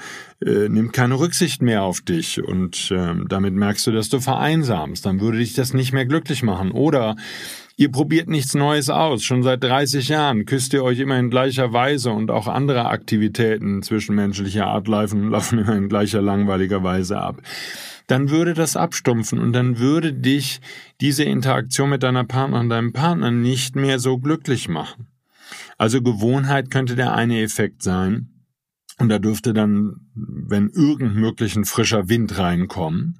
äh, 0.45 0.67
nimmt 0.67 0.91
keine 0.91 1.17
Rücksicht 1.17 1.61
mehr 1.61 1.83
auf 1.83 2.01
dich 2.01 2.43
und 2.43 2.91
äh, 2.91 3.13
damit 3.29 3.53
merkst 3.53 3.87
du, 3.87 3.91
dass 3.91 4.09
du 4.09 4.19
vereinsamst. 4.19 5.05
Dann 5.05 5.21
würde 5.21 5.37
dich 5.37 5.53
das 5.53 5.73
nicht 5.73 5.93
mehr 5.93 6.05
glücklich 6.05 6.43
machen. 6.43 6.71
Oder 6.71 7.15
Ihr 7.79 7.91
probiert 7.91 8.27
nichts 8.27 8.55
Neues 8.55 8.89
aus. 8.89 9.23
Schon 9.23 9.43
seit 9.43 9.63
30 9.63 10.07
Jahren 10.07 10.45
küsst 10.45 10.73
ihr 10.73 10.83
euch 10.83 10.97
immer 10.97 11.19
in 11.19 11.29
gleicher 11.29 11.73
Weise 11.73 12.09
und 12.09 12.31
auch 12.31 12.47
andere 12.47 12.87
Aktivitäten 12.87 13.83
zwischenmenschlicher 13.83 14.65
Art 14.65 14.87
laufen, 14.87 15.29
laufen 15.29 15.59
immer 15.59 15.75
in 15.75 15.87
gleicher 15.87 16.19
langweiliger 16.19 16.81
Weise 16.81 17.21
ab. 17.21 17.39
Dann 18.07 18.31
würde 18.31 18.55
das 18.55 18.75
abstumpfen 18.75 19.37
und 19.37 19.53
dann 19.53 19.77
würde 19.77 20.11
dich 20.11 20.59
diese 21.01 21.23
Interaktion 21.23 21.91
mit 21.91 22.01
deiner 22.01 22.23
Partnerin, 22.23 22.67
deinem 22.67 22.93
Partner 22.93 23.29
nicht 23.29 23.75
mehr 23.75 23.99
so 23.99 24.17
glücklich 24.17 24.67
machen. 24.67 25.05
Also 25.77 26.01
Gewohnheit 26.01 26.71
könnte 26.71 26.95
der 26.95 27.13
eine 27.13 27.43
Effekt 27.43 27.83
sein. 27.83 28.36
Und 28.99 29.09
da 29.09 29.19
dürfte 29.19 29.53
dann, 29.53 30.07
wenn 30.15 30.69
irgend 30.69 31.15
möglich, 31.15 31.55
ein 31.55 31.65
frischer 31.65 32.09
Wind 32.09 32.39
reinkommen. 32.39 33.19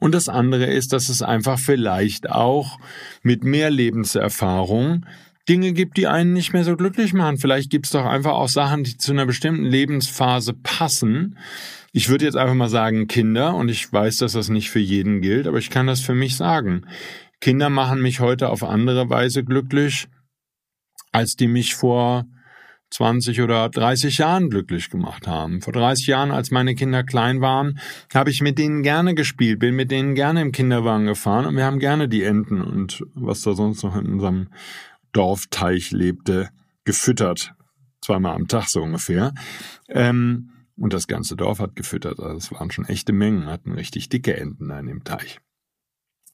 Und 0.00 0.14
das 0.14 0.28
andere 0.28 0.66
ist, 0.66 0.92
dass 0.92 1.08
es 1.08 1.22
einfach 1.22 1.60
vielleicht 1.60 2.28
auch 2.28 2.78
mit 3.22 3.44
mehr 3.44 3.70
Lebenserfahrung 3.70 5.06
Dinge 5.48 5.72
gibt, 5.72 5.96
die 5.96 6.06
einen 6.06 6.32
nicht 6.32 6.52
mehr 6.52 6.64
so 6.64 6.76
glücklich 6.76 7.14
machen. 7.14 7.38
Vielleicht 7.38 7.70
gibt 7.70 7.86
es 7.86 7.92
doch 7.92 8.04
einfach 8.04 8.32
auch 8.32 8.48
Sachen, 8.48 8.84
die 8.84 8.96
zu 8.96 9.12
einer 9.12 9.26
bestimmten 9.26 9.64
Lebensphase 9.64 10.54
passen. 10.54 11.38
Ich 11.92 12.08
würde 12.08 12.24
jetzt 12.24 12.36
einfach 12.36 12.54
mal 12.54 12.68
sagen 12.68 13.06
Kinder, 13.06 13.54
und 13.54 13.68
ich 13.68 13.92
weiß, 13.92 14.18
dass 14.18 14.32
das 14.32 14.48
nicht 14.48 14.70
für 14.70 14.78
jeden 14.78 15.20
gilt, 15.20 15.46
aber 15.46 15.58
ich 15.58 15.70
kann 15.70 15.86
das 15.86 16.00
für 16.00 16.14
mich 16.14 16.36
sagen. 16.36 16.86
Kinder 17.40 17.70
machen 17.70 18.00
mich 18.00 18.20
heute 18.20 18.48
auf 18.48 18.62
andere 18.62 19.10
Weise 19.10 19.44
glücklich, 19.44 20.08
als 21.10 21.34
die 21.36 21.48
mich 21.48 21.74
vor 21.74 22.24
20 22.92 23.40
oder 23.40 23.68
30 23.68 24.18
Jahren 24.18 24.50
glücklich 24.50 24.90
gemacht 24.90 25.26
haben. 25.26 25.62
Vor 25.62 25.72
30 25.72 26.06
Jahren, 26.06 26.30
als 26.30 26.50
meine 26.50 26.74
Kinder 26.74 27.02
klein 27.02 27.40
waren, 27.40 27.78
habe 28.14 28.30
ich 28.30 28.42
mit 28.42 28.58
denen 28.58 28.82
gerne 28.82 29.14
gespielt, 29.14 29.58
bin 29.58 29.74
mit 29.74 29.90
denen 29.90 30.14
gerne 30.14 30.42
im 30.42 30.52
Kinderwagen 30.52 31.06
gefahren 31.06 31.46
und 31.46 31.56
wir 31.56 31.64
haben 31.64 31.78
gerne 31.78 32.08
die 32.08 32.22
Enten 32.22 32.60
und 32.60 33.04
was 33.14 33.40
da 33.40 33.54
sonst 33.54 33.82
noch 33.82 33.96
in 33.96 34.06
unserem 34.06 34.48
Dorfteich 35.12 35.90
lebte, 35.90 36.50
gefüttert. 36.84 37.54
Zweimal 38.02 38.34
am 38.34 38.48
Tag 38.48 38.68
so 38.68 38.82
ungefähr. 38.82 39.32
Ähm, 39.88 40.50
und 40.76 40.92
das 40.92 41.06
ganze 41.06 41.36
Dorf 41.36 41.60
hat 41.60 41.76
gefüttert. 41.76 42.18
Also 42.18 42.36
es 42.36 42.52
waren 42.52 42.70
schon 42.70 42.86
echte 42.86 43.12
Mengen, 43.12 43.46
hatten 43.46 43.72
richtig 43.72 44.08
dicke 44.08 44.36
Enten 44.36 44.70
in 44.70 44.86
dem 44.86 45.04
Teich. 45.04 45.38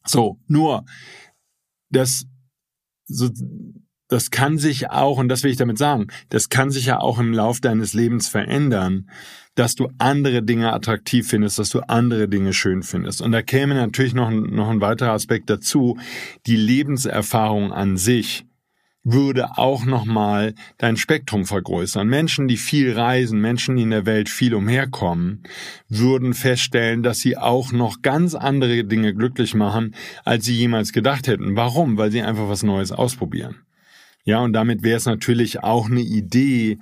So, 0.04 0.40
nur, 0.46 0.84
das, 1.90 2.26
so, 3.06 3.28
das 4.08 4.30
kann 4.30 4.58
sich 4.58 4.90
auch, 4.90 5.18
und 5.18 5.28
das 5.28 5.42
will 5.42 5.50
ich 5.50 5.56
damit 5.56 5.78
sagen, 5.78 6.08
das 6.30 6.48
kann 6.48 6.70
sich 6.70 6.86
ja 6.86 6.98
auch 6.98 7.18
im 7.18 7.32
Lauf 7.32 7.60
deines 7.60 7.92
Lebens 7.92 8.28
verändern, 8.28 9.08
dass 9.54 9.74
du 9.74 9.88
andere 9.98 10.42
Dinge 10.42 10.72
attraktiv 10.72 11.28
findest, 11.28 11.58
dass 11.58 11.70
du 11.70 11.80
andere 11.80 12.28
Dinge 12.28 12.52
schön 12.52 12.82
findest. 12.82 13.20
Und 13.20 13.32
da 13.32 13.42
käme 13.42 13.74
natürlich 13.74 14.14
noch, 14.14 14.30
noch 14.30 14.68
ein 14.68 14.80
weiterer 14.80 15.12
Aspekt 15.12 15.50
dazu, 15.50 15.98
die 16.46 16.56
Lebenserfahrung 16.56 17.72
an 17.72 17.96
sich 17.96 18.44
würde 19.04 19.56
auch 19.56 19.84
nochmal 19.84 20.54
dein 20.76 20.96
Spektrum 20.96 21.46
vergrößern. 21.46 22.06
Menschen, 22.06 22.46
die 22.46 22.56
viel 22.56 22.92
reisen, 22.92 23.40
Menschen, 23.40 23.76
die 23.76 23.82
in 23.82 23.90
der 23.90 24.06
Welt 24.06 24.28
viel 24.28 24.54
umherkommen, 24.54 25.42
würden 25.88 26.34
feststellen, 26.34 27.02
dass 27.02 27.20
sie 27.20 27.36
auch 27.36 27.72
noch 27.72 28.02
ganz 28.02 28.34
andere 28.34 28.84
Dinge 28.84 29.14
glücklich 29.14 29.54
machen, 29.54 29.94
als 30.24 30.44
sie 30.44 30.54
jemals 30.54 30.92
gedacht 30.92 31.26
hätten. 31.26 31.56
Warum? 31.56 31.96
Weil 31.96 32.10
sie 32.10 32.22
einfach 32.22 32.48
was 32.48 32.62
Neues 32.62 32.92
ausprobieren. 32.92 33.56
Ja, 34.28 34.40
und 34.40 34.52
damit 34.52 34.82
wäre 34.82 34.98
es 34.98 35.06
natürlich 35.06 35.62
auch 35.62 35.86
eine 35.86 36.02
Idee 36.02 36.76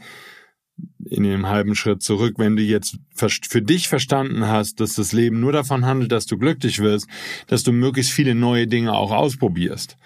in 1.04 1.22
dem 1.22 1.46
halben 1.46 1.76
Schritt 1.76 2.02
zurück, 2.02 2.34
wenn 2.38 2.56
du 2.56 2.62
jetzt 2.62 2.98
für 3.14 3.62
dich 3.62 3.86
verstanden 3.86 4.48
hast, 4.48 4.80
dass 4.80 4.94
das 4.94 5.12
Leben 5.12 5.38
nur 5.38 5.52
davon 5.52 5.86
handelt, 5.86 6.10
dass 6.10 6.26
du 6.26 6.38
glücklich 6.38 6.80
wirst, 6.80 7.06
dass 7.46 7.62
du 7.62 7.70
möglichst 7.70 8.10
viele 8.10 8.34
neue 8.34 8.66
Dinge 8.66 8.94
auch 8.94 9.12
ausprobierst. 9.12 9.96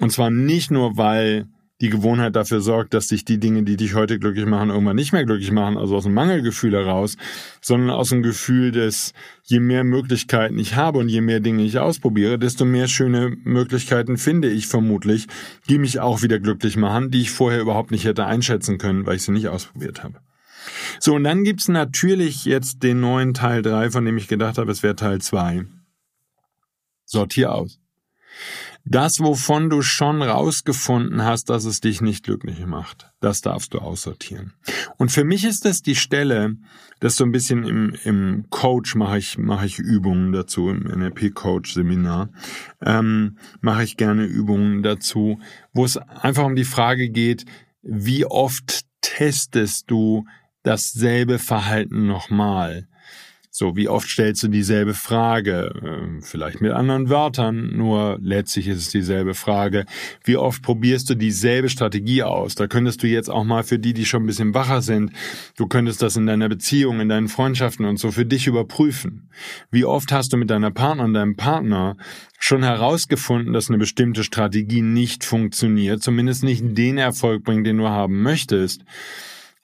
Und 0.00 0.10
zwar 0.10 0.30
nicht 0.30 0.72
nur, 0.72 0.96
weil 0.96 1.46
die 1.80 1.90
Gewohnheit 1.90 2.34
dafür 2.34 2.60
sorgt, 2.60 2.92
dass 2.92 3.06
dich 3.06 3.24
die 3.24 3.38
Dinge, 3.38 3.62
die 3.62 3.76
dich 3.76 3.94
heute 3.94 4.18
glücklich 4.18 4.46
machen, 4.46 4.70
irgendwann 4.70 4.96
nicht 4.96 5.12
mehr 5.12 5.24
glücklich 5.24 5.52
machen, 5.52 5.78
also 5.78 5.96
aus 5.96 6.06
einem 6.06 6.14
Mangelgefühl 6.14 6.72
heraus, 6.72 7.16
sondern 7.60 7.90
aus 7.90 8.08
dem 8.08 8.22
Gefühl 8.22 8.72
des, 8.72 9.12
je 9.44 9.60
mehr 9.60 9.84
Möglichkeiten 9.84 10.58
ich 10.58 10.74
habe 10.74 10.98
und 10.98 11.08
je 11.08 11.20
mehr 11.20 11.40
Dinge 11.40 11.62
ich 11.62 11.78
ausprobiere, 11.78 12.38
desto 12.38 12.64
mehr 12.64 12.88
schöne 12.88 13.36
Möglichkeiten 13.44 14.18
finde 14.18 14.50
ich 14.50 14.66
vermutlich, 14.66 15.28
die 15.68 15.78
mich 15.78 16.00
auch 16.00 16.22
wieder 16.22 16.40
glücklich 16.40 16.76
machen, 16.76 17.10
die 17.10 17.20
ich 17.20 17.30
vorher 17.30 17.60
überhaupt 17.60 17.92
nicht 17.92 18.04
hätte 18.04 18.26
einschätzen 18.26 18.78
können, 18.78 19.06
weil 19.06 19.16
ich 19.16 19.22
sie 19.22 19.32
nicht 19.32 19.48
ausprobiert 19.48 20.02
habe. 20.02 20.20
So, 20.98 21.14
und 21.14 21.24
dann 21.24 21.44
gibt's 21.44 21.68
natürlich 21.68 22.44
jetzt 22.44 22.82
den 22.82 23.00
neuen 23.00 23.34
Teil 23.34 23.62
3, 23.62 23.90
von 23.90 24.04
dem 24.04 24.16
ich 24.16 24.26
gedacht 24.26 24.58
habe, 24.58 24.70
es 24.72 24.82
wäre 24.82 24.96
Teil 24.96 25.20
2. 25.20 25.64
Sortier 27.04 27.54
aus. 27.54 27.78
Das, 28.84 29.20
wovon 29.20 29.68
du 29.68 29.82
schon 29.82 30.22
rausgefunden 30.22 31.22
hast, 31.22 31.50
dass 31.50 31.64
es 31.64 31.80
dich 31.80 32.00
nicht 32.00 32.24
glücklich 32.24 32.64
macht, 32.64 33.10
das 33.20 33.42
darfst 33.42 33.74
du 33.74 33.78
aussortieren. 33.78 34.54
Und 34.96 35.12
für 35.12 35.24
mich 35.24 35.44
ist 35.44 35.64
das 35.64 35.82
die 35.82 35.94
Stelle, 35.94 36.56
das 37.00 37.16
so 37.16 37.24
ein 37.24 37.32
bisschen 37.32 37.64
im, 37.64 37.94
im 38.04 38.46
Coach 38.48 38.94
mache 38.94 39.18
ich, 39.18 39.36
mache 39.36 39.66
ich 39.66 39.78
Übungen 39.78 40.32
dazu, 40.32 40.70
im 40.70 40.84
NLP-Coach-Seminar, 40.84 42.30
ähm, 42.80 43.36
mache 43.60 43.84
ich 43.84 43.96
gerne 43.96 44.24
Übungen 44.24 44.82
dazu, 44.82 45.38
wo 45.72 45.84
es 45.84 45.98
einfach 45.98 46.44
um 46.44 46.56
die 46.56 46.64
Frage 46.64 47.10
geht, 47.10 47.44
wie 47.82 48.24
oft 48.24 48.86
testest 49.02 49.90
du 49.90 50.24
dasselbe 50.62 51.38
Verhalten 51.38 52.06
nochmal? 52.06 52.88
So, 53.58 53.74
wie 53.74 53.88
oft 53.88 54.08
stellst 54.08 54.44
du 54.44 54.46
dieselbe 54.46 54.94
Frage? 54.94 55.72
Ähm, 55.84 56.22
vielleicht 56.22 56.60
mit 56.60 56.70
anderen 56.70 57.08
Wörtern, 57.08 57.76
nur 57.76 58.16
letztlich 58.22 58.68
ist 58.68 58.78
es 58.78 58.90
dieselbe 58.90 59.34
Frage. 59.34 59.84
Wie 60.22 60.36
oft 60.36 60.62
probierst 60.62 61.10
du 61.10 61.16
dieselbe 61.16 61.68
Strategie 61.68 62.22
aus? 62.22 62.54
Da 62.54 62.68
könntest 62.68 63.02
du 63.02 63.08
jetzt 63.08 63.28
auch 63.28 63.42
mal 63.42 63.64
für 63.64 63.80
die, 63.80 63.94
die 63.94 64.04
schon 64.04 64.22
ein 64.22 64.26
bisschen 64.26 64.54
wacher 64.54 64.80
sind, 64.80 65.10
du 65.56 65.66
könntest 65.66 66.02
das 66.02 66.14
in 66.14 66.26
deiner 66.26 66.48
Beziehung, 66.48 67.00
in 67.00 67.08
deinen 67.08 67.26
Freundschaften 67.26 67.84
und 67.84 67.96
so 67.96 68.12
für 68.12 68.24
dich 68.24 68.46
überprüfen. 68.46 69.28
Wie 69.72 69.84
oft 69.84 70.12
hast 70.12 70.32
du 70.32 70.36
mit 70.36 70.50
deiner 70.50 70.70
Partnerin, 70.70 71.14
deinem 71.14 71.34
Partner 71.34 71.96
schon 72.38 72.62
herausgefunden, 72.62 73.54
dass 73.54 73.70
eine 73.70 73.78
bestimmte 73.78 74.22
Strategie 74.22 74.82
nicht 74.82 75.24
funktioniert, 75.24 76.00
zumindest 76.00 76.44
nicht 76.44 76.62
den 76.78 76.96
Erfolg 76.96 77.42
bringt, 77.42 77.66
den 77.66 77.78
du 77.78 77.88
haben 77.88 78.22
möchtest, 78.22 78.84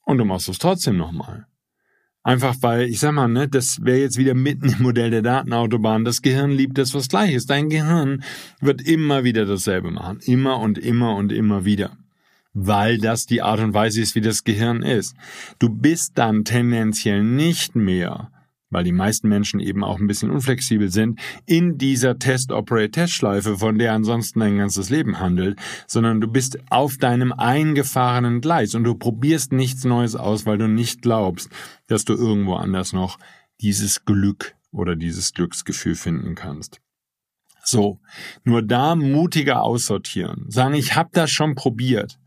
und 0.02 0.18
du 0.18 0.24
machst 0.24 0.48
es 0.48 0.58
trotzdem 0.58 0.96
nochmal. 0.96 1.46
Einfach 2.26 2.56
weil, 2.62 2.88
ich 2.88 3.00
sag 3.00 3.12
mal, 3.12 3.28
ne, 3.28 3.48
das 3.48 3.84
wäre 3.84 3.98
jetzt 3.98 4.16
wieder 4.16 4.32
mitten 4.32 4.70
im 4.70 4.82
Modell 4.82 5.10
der 5.10 5.20
Datenautobahn. 5.20 6.06
Das 6.06 6.22
Gehirn 6.22 6.50
liebt 6.50 6.78
das, 6.78 6.94
was 6.94 7.08
gleich 7.08 7.34
ist. 7.34 7.50
Dein 7.50 7.68
Gehirn 7.68 8.24
wird 8.62 8.80
immer 8.80 9.24
wieder 9.24 9.44
dasselbe 9.44 9.90
machen. 9.90 10.20
Immer 10.24 10.58
und 10.58 10.78
immer 10.78 11.16
und 11.16 11.32
immer 11.32 11.66
wieder. 11.66 11.98
Weil 12.54 12.96
das 12.96 13.26
die 13.26 13.42
Art 13.42 13.60
und 13.60 13.74
Weise 13.74 14.00
ist, 14.00 14.14
wie 14.14 14.22
das 14.22 14.42
Gehirn 14.42 14.80
ist. 14.80 15.14
Du 15.58 15.68
bist 15.68 16.12
dann 16.16 16.44
tendenziell 16.44 17.22
nicht 17.22 17.76
mehr 17.76 18.30
weil 18.74 18.84
die 18.84 18.92
meisten 18.92 19.28
Menschen 19.28 19.60
eben 19.60 19.82
auch 19.82 19.98
ein 19.98 20.06
bisschen 20.06 20.30
unflexibel 20.30 20.90
sind, 20.90 21.20
in 21.46 21.78
dieser 21.78 22.18
Test-Operate-Test-Schleife, 22.18 23.56
von 23.56 23.78
der 23.78 23.92
ansonsten 23.92 24.40
dein 24.40 24.58
ganzes 24.58 24.90
Leben 24.90 25.20
handelt, 25.20 25.58
sondern 25.86 26.20
du 26.20 26.26
bist 26.26 26.58
auf 26.70 26.98
deinem 26.98 27.32
eingefahrenen 27.32 28.40
Gleis 28.40 28.74
und 28.74 28.84
du 28.84 28.94
probierst 28.94 29.52
nichts 29.52 29.84
Neues 29.84 30.16
aus, 30.16 30.44
weil 30.44 30.58
du 30.58 30.68
nicht 30.68 31.00
glaubst, 31.00 31.48
dass 31.86 32.04
du 32.04 32.14
irgendwo 32.14 32.54
anders 32.56 32.92
noch 32.92 33.18
dieses 33.60 34.04
Glück 34.04 34.56
oder 34.72 34.96
dieses 34.96 35.32
Glücksgefühl 35.32 35.94
finden 35.94 36.34
kannst. 36.34 36.80
So, 37.62 38.00
nur 38.42 38.62
da 38.62 38.94
mutiger 38.94 39.62
aussortieren. 39.62 40.46
Sagen, 40.48 40.74
ich 40.74 40.96
habe 40.96 41.10
das 41.12 41.30
schon 41.30 41.54
probiert. 41.54 42.18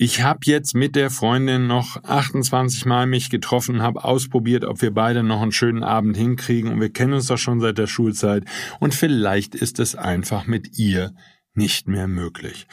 Ich 0.00 0.22
habe 0.22 0.38
jetzt 0.44 0.76
mit 0.76 0.94
der 0.94 1.10
Freundin 1.10 1.66
noch 1.66 2.04
28 2.04 2.86
Mal 2.86 3.08
mich 3.08 3.30
getroffen, 3.30 3.82
habe 3.82 4.04
ausprobiert, 4.04 4.64
ob 4.64 4.80
wir 4.80 4.94
beide 4.94 5.24
noch 5.24 5.42
einen 5.42 5.50
schönen 5.50 5.82
Abend 5.82 6.16
hinkriegen 6.16 6.70
und 6.70 6.80
wir 6.80 6.92
kennen 6.92 7.14
uns 7.14 7.26
doch 7.26 7.36
schon 7.36 7.58
seit 7.58 7.78
der 7.78 7.88
Schulzeit 7.88 8.44
und 8.78 8.94
vielleicht 8.94 9.56
ist 9.56 9.80
es 9.80 9.96
einfach 9.96 10.46
mit 10.46 10.78
ihr 10.78 11.14
nicht 11.54 11.88
mehr 11.88 12.06
möglich. 12.06 12.68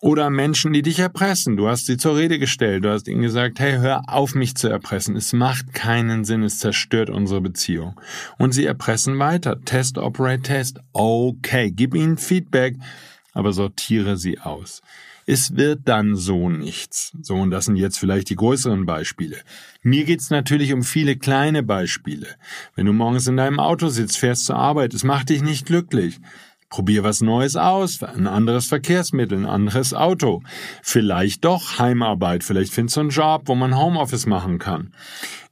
Oder 0.00 0.30
Menschen, 0.30 0.72
die 0.72 0.82
dich 0.82 1.00
erpressen. 1.00 1.56
Du 1.56 1.66
hast 1.66 1.86
sie 1.86 1.96
zur 1.96 2.16
Rede 2.16 2.38
gestellt. 2.38 2.84
Du 2.84 2.90
hast 2.90 3.08
ihnen 3.08 3.22
gesagt, 3.22 3.58
hey, 3.58 3.78
hör 3.78 4.02
auf, 4.06 4.36
mich 4.36 4.54
zu 4.54 4.68
erpressen. 4.68 5.16
Es 5.16 5.32
macht 5.32 5.74
keinen 5.74 6.24
Sinn. 6.24 6.44
Es 6.44 6.58
zerstört 6.58 7.10
unsere 7.10 7.40
Beziehung. 7.40 8.00
Und 8.38 8.52
sie 8.52 8.66
erpressen 8.66 9.18
weiter. 9.20 9.60
Test, 9.64 9.98
operate, 9.98 10.42
test. 10.42 10.80
Okay. 10.92 11.72
Gib 11.72 11.94
ihnen 11.94 12.18
Feedback, 12.18 12.76
aber 13.32 13.52
sortiere 13.52 14.16
sie 14.16 14.40
aus. 14.40 14.82
Es 15.26 15.56
wird 15.56 15.80
dann 15.84 16.16
so 16.16 16.50
nichts. 16.50 17.12
So, 17.22 17.36
und 17.36 17.50
das 17.50 17.66
sind 17.66 17.76
jetzt 17.76 17.98
vielleicht 17.98 18.30
die 18.30 18.36
größeren 18.36 18.86
Beispiele. 18.86 19.36
Mir 19.82 20.04
geht's 20.04 20.30
natürlich 20.30 20.72
um 20.72 20.82
viele 20.82 21.16
kleine 21.16 21.62
Beispiele. 21.62 22.26
Wenn 22.74 22.86
du 22.86 22.92
morgens 22.92 23.26
in 23.26 23.36
deinem 23.36 23.60
Auto 23.60 23.88
sitzt, 23.88 24.18
fährst 24.18 24.46
zur 24.46 24.56
Arbeit, 24.56 24.94
es 24.94 25.04
macht 25.04 25.28
dich 25.28 25.42
nicht 25.42 25.66
glücklich. 25.66 26.18
Probier 26.72 27.04
was 27.04 27.20
Neues 27.20 27.54
aus, 27.54 28.02
ein 28.02 28.26
anderes 28.26 28.64
Verkehrsmittel, 28.66 29.36
ein 29.36 29.46
anderes 29.46 29.92
Auto. 29.92 30.42
Vielleicht 30.82 31.44
doch 31.44 31.78
Heimarbeit, 31.78 32.44
vielleicht 32.44 32.72
findest 32.72 32.96
du 32.96 33.00
einen 33.00 33.10
Job, 33.10 33.42
wo 33.44 33.54
man 33.54 33.76
Homeoffice 33.76 34.24
machen 34.24 34.58
kann. 34.58 34.94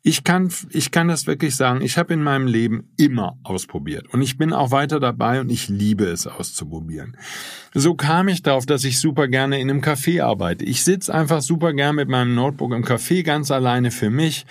Ich 0.02 0.24
kann, 0.24 0.50
ich 0.70 0.90
kann 0.92 1.08
das 1.08 1.26
wirklich 1.26 1.56
sagen. 1.56 1.82
Ich 1.82 1.98
habe 1.98 2.14
in 2.14 2.22
meinem 2.22 2.46
Leben 2.46 2.88
immer 2.96 3.38
ausprobiert. 3.42 4.08
Und 4.14 4.22
ich 4.22 4.38
bin 4.38 4.54
auch 4.54 4.70
weiter 4.70 4.98
dabei 4.98 5.40
und 5.40 5.52
ich 5.52 5.68
liebe 5.68 6.04
es 6.04 6.26
auszuprobieren. 6.26 7.18
So 7.74 7.94
kam 7.94 8.28
ich 8.28 8.42
darauf, 8.42 8.64
dass 8.64 8.84
ich 8.84 8.98
super 8.98 9.28
gerne 9.28 9.60
in 9.60 9.68
einem 9.68 9.82
Café 9.82 10.22
arbeite. 10.22 10.64
Ich 10.64 10.84
sitze 10.84 11.12
einfach 11.12 11.42
super 11.42 11.74
gern 11.74 11.96
mit 11.96 12.08
meinem 12.08 12.34
Notebook 12.34 12.72
im 12.72 12.84
Café 12.84 13.22
ganz 13.22 13.50
alleine 13.50 13.90
für 13.90 14.08
mich 14.08 14.46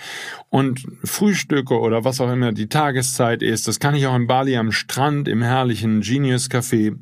und 0.50 0.86
frühstücke 1.02 1.78
oder 1.78 2.04
was 2.04 2.20
auch 2.20 2.32
immer 2.32 2.52
die 2.52 2.68
Tageszeit 2.68 3.42
ist. 3.42 3.66
Das 3.66 3.80
kann 3.80 3.96
ich 3.96 4.06
auch 4.06 4.14
in 4.14 4.28
Bali 4.28 4.56
am 4.56 4.70
Strand 4.70 5.26
im 5.26 5.42
herrlichen 5.42 6.00
Genius 6.00 6.48
Café 6.48 6.96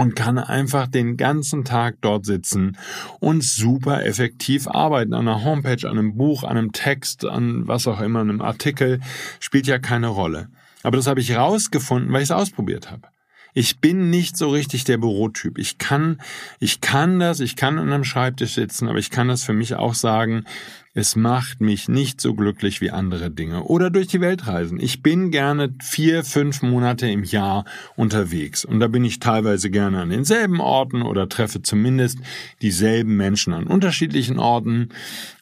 und 0.00 0.16
kann 0.16 0.38
einfach 0.38 0.86
den 0.86 1.18
ganzen 1.18 1.62
Tag 1.62 1.96
dort 2.00 2.24
sitzen 2.24 2.78
und 3.18 3.44
super 3.44 4.02
effektiv 4.06 4.66
arbeiten. 4.66 5.12
An 5.12 5.28
einer 5.28 5.44
Homepage, 5.44 5.86
an 5.86 5.98
einem 5.98 6.16
Buch, 6.16 6.42
an 6.42 6.56
einem 6.56 6.72
Text, 6.72 7.26
an 7.26 7.68
was 7.68 7.86
auch 7.86 8.00
immer, 8.00 8.20
einem 8.20 8.40
Artikel, 8.40 9.00
spielt 9.40 9.66
ja 9.66 9.78
keine 9.78 10.06
Rolle. 10.06 10.48
Aber 10.82 10.96
das 10.96 11.06
habe 11.06 11.20
ich 11.20 11.36
rausgefunden, 11.36 12.10
weil 12.14 12.22
ich 12.22 12.28
es 12.28 12.34
ausprobiert 12.34 12.90
habe. 12.90 13.08
Ich 13.52 13.80
bin 13.80 14.08
nicht 14.08 14.38
so 14.38 14.48
richtig 14.48 14.84
der 14.84 14.96
Bürotyp. 14.96 15.58
Ich 15.58 15.76
kann, 15.76 16.22
ich 16.60 16.80
kann 16.80 17.18
das, 17.18 17.40
ich 17.40 17.54
kann 17.54 17.78
an 17.78 17.92
einem 17.92 18.04
Schreibtisch 18.04 18.54
sitzen, 18.54 18.88
aber 18.88 18.98
ich 18.98 19.10
kann 19.10 19.28
das 19.28 19.44
für 19.44 19.52
mich 19.52 19.74
auch 19.74 19.92
sagen, 19.92 20.46
es 20.92 21.14
macht 21.14 21.60
mich 21.60 21.88
nicht 21.88 22.20
so 22.20 22.34
glücklich 22.34 22.80
wie 22.80 22.90
andere 22.90 23.30
Dinge. 23.30 23.62
Oder 23.64 23.90
durch 23.90 24.08
die 24.08 24.20
Welt 24.20 24.48
reisen. 24.48 24.80
Ich 24.80 25.02
bin 25.02 25.30
gerne 25.30 25.72
vier, 25.80 26.24
fünf 26.24 26.62
Monate 26.62 27.08
im 27.08 27.22
Jahr 27.22 27.64
unterwegs. 27.94 28.64
Und 28.64 28.80
da 28.80 28.88
bin 28.88 29.04
ich 29.04 29.20
teilweise 29.20 29.70
gerne 29.70 30.00
an 30.00 30.10
denselben 30.10 30.60
Orten 30.60 31.02
oder 31.02 31.28
treffe 31.28 31.62
zumindest 31.62 32.18
dieselben 32.60 33.16
Menschen 33.16 33.52
an 33.52 33.68
unterschiedlichen 33.68 34.40
Orten. 34.40 34.88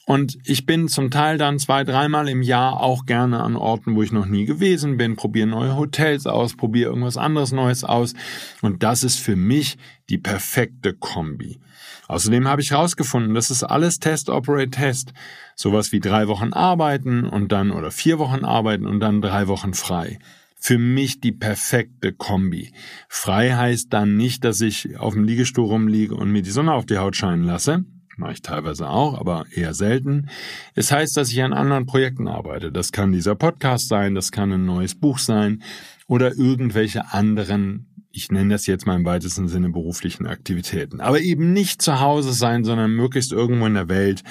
Und 0.09 0.39
ich 0.45 0.65
bin 0.65 0.89
zum 0.89 1.11
Teil 1.11 1.37
dann 1.37 1.59
zwei, 1.59 1.85
dreimal 1.85 2.31
im 2.31 2.41
Jahr 2.41 2.81
auch 2.81 3.05
gerne 3.05 3.43
an 3.43 3.57
Orten, 3.57 3.95
wo 3.95 4.03
ich 4.03 4.11
noch 4.11 4.25
nie 4.25 4.47
gewesen 4.47 4.97
bin, 4.97 5.17
probiere 5.17 5.47
neue 5.47 5.77
Hotels 5.77 6.27
aus, 6.27 6.57
probiere 6.57 6.89
irgendwas 6.89 7.19
anderes 7.19 7.53
Neues 7.53 7.85
aus. 7.85 8.15
Und 8.63 8.83
das 8.83 9.05
ist 9.05 9.19
für 9.19 9.37
mich 9.37 9.77
die 10.09 10.17
perfekte 10.17 10.95
Kombi. 10.95 11.61
Außerdem 12.07 12.49
habe 12.49 12.63
ich 12.63 12.71
herausgefunden, 12.71 13.35
das 13.35 13.51
ist 13.51 13.65
alles 13.65 14.01
Test, 14.01 14.31
Operate, 14.31 14.71
Test. 14.71 15.13
Sowas 15.55 15.93
wie 15.93 16.01
drei 16.01 16.27
Wochen 16.27 16.55
arbeiten 16.55 17.27
und 17.27 17.53
dann 17.53 17.71
oder 17.71 17.91
vier 17.91 18.19
Wochen 18.19 18.47
arbeiten 18.47 18.87
und 18.87 19.01
dann 19.01 19.21
drei 19.21 19.47
Wochen 19.47 19.75
frei. 19.75 20.21
Für 20.57 20.79
mich 20.79 21.21
die 21.21 21.33
perfekte 21.33 22.15
Kombi. 22.15 22.73
Frei 23.11 23.53
heißt 23.53 23.93
dann 23.93 24.17
nicht, 24.17 24.43
dass 24.45 24.63
ich 24.63 24.99
auf 24.99 25.13
dem 25.13 25.25
Liegestuhl 25.25 25.67
rumliege 25.67 26.15
und 26.15 26.33
mir 26.33 26.41
die 26.41 26.51
Sonne 26.51 26.73
auf 26.73 26.87
die 26.87 26.97
Haut 26.97 27.15
scheinen 27.15 27.45
lasse 27.45 27.85
mache 28.19 28.33
ich 28.33 28.43
teilweise 28.43 28.89
auch, 28.89 29.19
aber 29.19 29.47
eher 29.53 29.75
selten. 29.75 30.29
Es 30.75 30.93
heißt, 30.93 31.17
dass 31.17 31.31
ich 31.31 31.43
an 31.43 31.53
anderen 31.53 31.87
Projekten 31.87 32.29
arbeite. 32.29 32.73
Das 32.73 32.93
kann 32.93 33.13
dieser 33.13 33.35
Podcast 33.35 33.89
sein, 33.89 34.15
das 34.15 34.33
kann 34.33 34.53
ein 34.53 34.65
neues 34.65 34.95
Buch 34.95 35.19
sein 35.19 35.63
oder 36.07 36.37
irgendwelche 36.37 37.13
anderen, 37.13 38.07
ich 38.11 38.31
nenne 38.31 38.55
das 38.55 38.67
jetzt 38.67 38.87
mal 38.87 38.97
im 38.97 39.05
weitesten 39.05 39.49
Sinne 39.49 39.71
beruflichen 39.71 40.27
Aktivitäten. 40.27 41.01
Aber 41.01 41.21
eben 41.21 41.53
nicht 41.53 41.81
zu 41.83 42.01
Hause 42.01 42.33
sein, 42.33 42.65
sondern 42.65 42.93
möglichst 42.93 43.33
irgendwo 43.33 43.67
in 43.67 43.75
der 43.75 43.89
Welt 43.89 44.23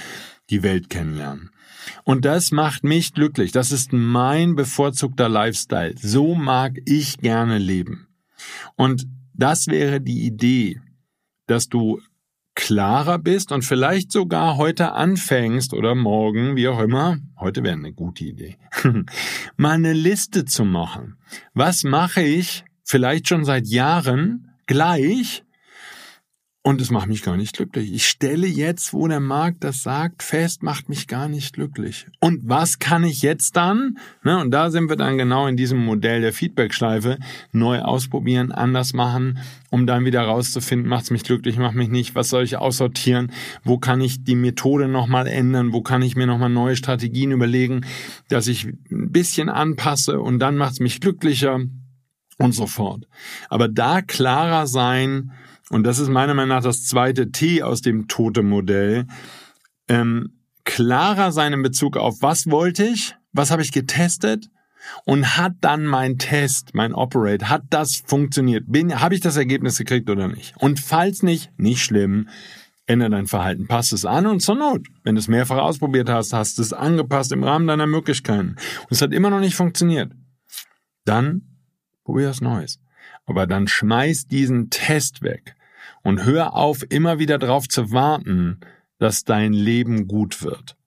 die 0.49 0.63
Welt 0.63 0.89
kennenlernen. 0.89 1.51
Und 2.03 2.25
das 2.25 2.51
macht 2.51 2.83
mich 2.83 3.13
glücklich. 3.13 3.51
Das 3.51 3.71
ist 3.71 3.93
mein 3.93 4.55
bevorzugter 4.55 5.29
Lifestyle. 5.29 5.95
So 5.97 6.35
mag 6.35 6.73
ich 6.85 7.17
gerne 7.17 7.57
leben. 7.57 8.07
Und 8.75 9.07
das 9.33 9.67
wäre 9.67 10.01
die 10.01 10.25
Idee, 10.25 10.81
dass 11.45 11.69
du 11.69 12.01
klarer 12.57 13.19
bist 13.19 13.51
und 13.51 13.63
vielleicht 13.63 14.11
sogar 14.11 14.57
heute 14.57 14.93
anfängst 14.93 15.73
oder 15.73 15.93
morgen, 15.93 16.55
wie 16.55 16.67
auch 16.67 16.79
immer, 16.79 17.19
heute 17.39 17.63
wäre 17.63 17.75
eine 17.75 17.93
gute 17.93 18.25
Idee, 18.25 18.57
mal 19.57 19.73
eine 19.73 19.93
Liste 19.93 20.43
zu 20.43 20.65
machen. 20.65 21.17
Was 21.53 21.83
mache 21.83 22.21
ich 22.23 22.65
vielleicht 22.83 23.27
schon 23.27 23.45
seit 23.45 23.67
Jahren 23.67 24.49
gleich 24.65 25.43
und 26.67 26.81
es 26.81 26.91
macht 26.91 27.07
mich 27.07 27.23
gar 27.23 27.37
nicht 27.37 27.55
glücklich. 27.55 27.93
Ich 27.93 28.07
stelle 28.07 28.45
jetzt, 28.45 28.91
wo 28.91 29.07
der 29.07 29.21
Markt 29.21 29.63
das 29.63 29.83
sagt, 29.83 30.21
fest, 30.21 30.63
macht 30.63 30.89
mich 30.89 31.07
gar 31.07 31.29
nicht 31.29 31.53
glücklich. 31.53 32.07
Und 32.19 32.41
was 32.43 32.77
kann 32.77 33.05
ich 33.05 33.21
jetzt 33.21 33.55
dann? 33.55 33.97
Ne, 34.21 34.37
und 34.37 34.51
da 34.51 34.69
sind 34.69 34.89
wir 34.89 34.97
dann 34.97 35.17
genau 35.17 35.47
in 35.47 35.55
diesem 35.55 35.77
Modell 35.77 36.19
der 36.19 36.33
Feedback-Schleife. 36.33 37.19
Neu 37.53 37.79
ausprobieren, 37.79 38.51
anders 38.51 38.91
machen, 38.91 39.39
um 39.69 39.87
dann 39.87 40.03
wieder 40.03 40.23
rauszufinden, 40.23 40.89
macht 40.89 41.05
es 41.05 41.11
mich 41.11 41.23
glücklich, 41.23 41.55
macht 41.55 41.75
mich 41.75 41.87
nicht, 41.87 42.15
was 42.15 42.27
soll 42.27 42.43
ich 42.43 42.57
aussortieren, 42.57 43.31
wo 43.63 43.77
kann 43.77 44.01
ich 44.01 44.25
die 44.25 44.35
Methode 44.35 44.89
nochmal 44.89 45.27
ändern, 45.27 45.71
wo 45.71 45.81
kann 45.81 46.01
ich 46.01 46.17
mir 46.17 46.27
nochmal 46.27 46.49
neue 46.49 46.75
Strategien 46.75 47.31
überlegen, 47.31 47.85
dass 48.27 48.47
ich 48.47 48.65
ein 48.65 49.13
bisschen 49.13 49.47
anpasse 49.47 50.19
und 50.19 50.39
dann 50.39 50.57
macht 50.57 50.73
es 50.73 50.79
mich 50.81 50.99
glücklicher 50.99 51.61
und 52.39 52.51
so 52.51 52.67
fort. 52.67 53.07
Aber 53.47 53.69
da 53.69 54.01
klarer 54.01 54.67
sein, 54.67 55.31
und 55.69 55.83
das 55.83 55.99
ist 55.99 56.09
meiner 56.09 56.33
Meinung 56.33 56.55
nach 56.55 56.63
das 56.63 56.83
zweite 56.85 57.31
T 57.31 57.61
aus 57.61 57.81
dem 57.81 58.07
Tote-Modell, 58.07 59.05
ähm, 59.87 60.37
klarer 60.63 61.31
sein 61.31 61.53
in 61.53 61.63
Bezug 61.63 61.97
auf, 61.97 62.21
was 62.21 62.49
wollte 62.49 62.85
ich, 62.85 63.15
was 63.33 63.51
habe 63.51 63.61
ich 63.61 63.71
getestet 63.71 64.49
und 65.05 65.37
hat 65.37 65.53
dann 65.61 65.85
mein 65.85 66.17
Test, 66.17 66.73
mein 66.73 66.93
Operate, 66.93 67.49
hat 67.49 67.63
das 67.69 68.03
funktioniert? 68.05 68.65
Bin, 68.67 68.99
habe 68.99 69.15
ich 69.15 69.21
das 69.21 69.37
Ergebnis 69.37 69.77
gekriegt 69.77 70.09
oder 70.09 70.27
nicht? 70.27 70.55
Und 70.57 70.79
falls 70.79 71.23
nicht, 71.23 71.51
nicht 71.57 71.83
schlimm, 71.83 72.29
ändere 72.85 73.09
dein 73.09 73.27
Verhalten, 73.27 73.67
passt 73.67 73.91
es 73.91 74.05
an 74.05 74.25
und 74.25 74.41
zur 74.41 74.55
Not, 74.55 74.87
wenn 75.03 75.15
du 75.15 75.19
es 75.19 75.27
mehrfach 75.27 75.57
ausprobiert 75.57 76.09
hast, 76.09 76.31
hast 76.31 76.57
du 76.57 76.61
es 76.61 76.71
angepasst 76.71 77.33
im 77.33 77.43
Rahmen 77.43 77.67
deiner 77.67 77.87
Möglichkeiten 77.87 78.55
und 78.83 78.91
es 78.91 79.01
hat 79.01 79.13
immer 79.13 79.29
noch 79.29 79.41
nicht 79.41 79.55
funktioniert, 79.55 80.13
dann 81.03 81.41
probier 82.05 82.29
was 82.29 82.39
Neues. 82.41 82.79
Aber 83.25 83.45
dann 83.45 83.67
schmeiß 83.67 84.27
diesen 84.27 84.69
Test 84.69 85.21
weg 85.21 85.56
und 86.07 86.23
hör 86.23 86.53
auf, 86.53 86.85
immer 86.87 87.19
wieder 87.19 87.37
darauf 87.37 87.67
zu 87.67 87.91
warten, 87.91 88.61
dass 88.97 89.25
dein 89.25 89.51
Leben 89.51 90.07
gut 90.07 90.41
wird. 90.41 90.77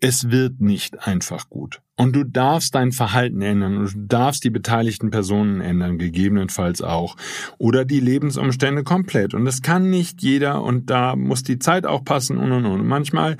Es 0.00 0.30
wird 0.30 0.62
nicht 0.62 1.06
einfach 1.06 1.50
gut. 1.50 1.82
Und 1.98 2.16
du 2.16 2.24
darfst 2.24 2.74
dein 2.74 2.90
Verhalten 2.90 3.42
ändern 3.42 3.76
und 3.76 3.94
du 3.94 3.98
darfst 4.06 4.42
die 4.42 4.48
beteiligten 4.48 5.10
Personen 5.10 5.60
ändern, 5.60 5.98
gegebenenfalls 5.98 6.80
auch. 6.80 7.16
Oder 7.58 7.84
die 7.84 8.00
Lebensumstände 8.00 8.84
komplett. 8.84 9.34
Und 9.34 9.44
das 9.44 9.60
kann 9.60 9.90
nicht 9.90 10.22
jeder 10.22 10.62
und 10.62 10.88
da 10.88 11.14
muss 11.14 11.42
die 11.42 11.58
Zeit 11.58 11.84
auch 11.84 12.02
passen 12.02 12.38
und 12.38 12.50
und 12.50 12.64
und. 12.64 12.86
Manchmal 12.86 13.36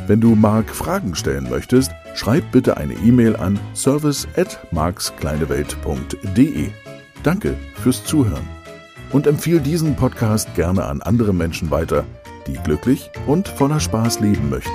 Wenn 0.07 0.21
du 0.21 0.35
Marc 0.35 0.71
Fragen 0.71 1.15
stellen 1.15 1.51
möchtest, 1.51 1.93
schreib 2.15 2.51
bitte 2.51 2.79
eine 2.79 2.95
E-Mail 2.95 3.37
an 3.37 3.61
service 3.75 4.27
at 4.37 4.59
markskleinewelt.de. 4.73 6.71
Danke 7.23 7.55
fürs 7.75 8.05
Zuhören 8.05 8.49
und 9.13 9.27
empfehle 9.27 9.61
diesen 9.61 9.97
Podcast 9.97 10.55
gerne 10.55 10.87
an 10.87 11.03
andere 11.03 11.35
Menschen 11.35 11.71
weiter, 11.71 12.07
die 12.47 12.55
glücklich 12.55 13.11
und 13.27 13.49
voller 13.49 13.81
Spaß 13.81 14.21
leben 14.21 14.51
möchten. 14.51 14.71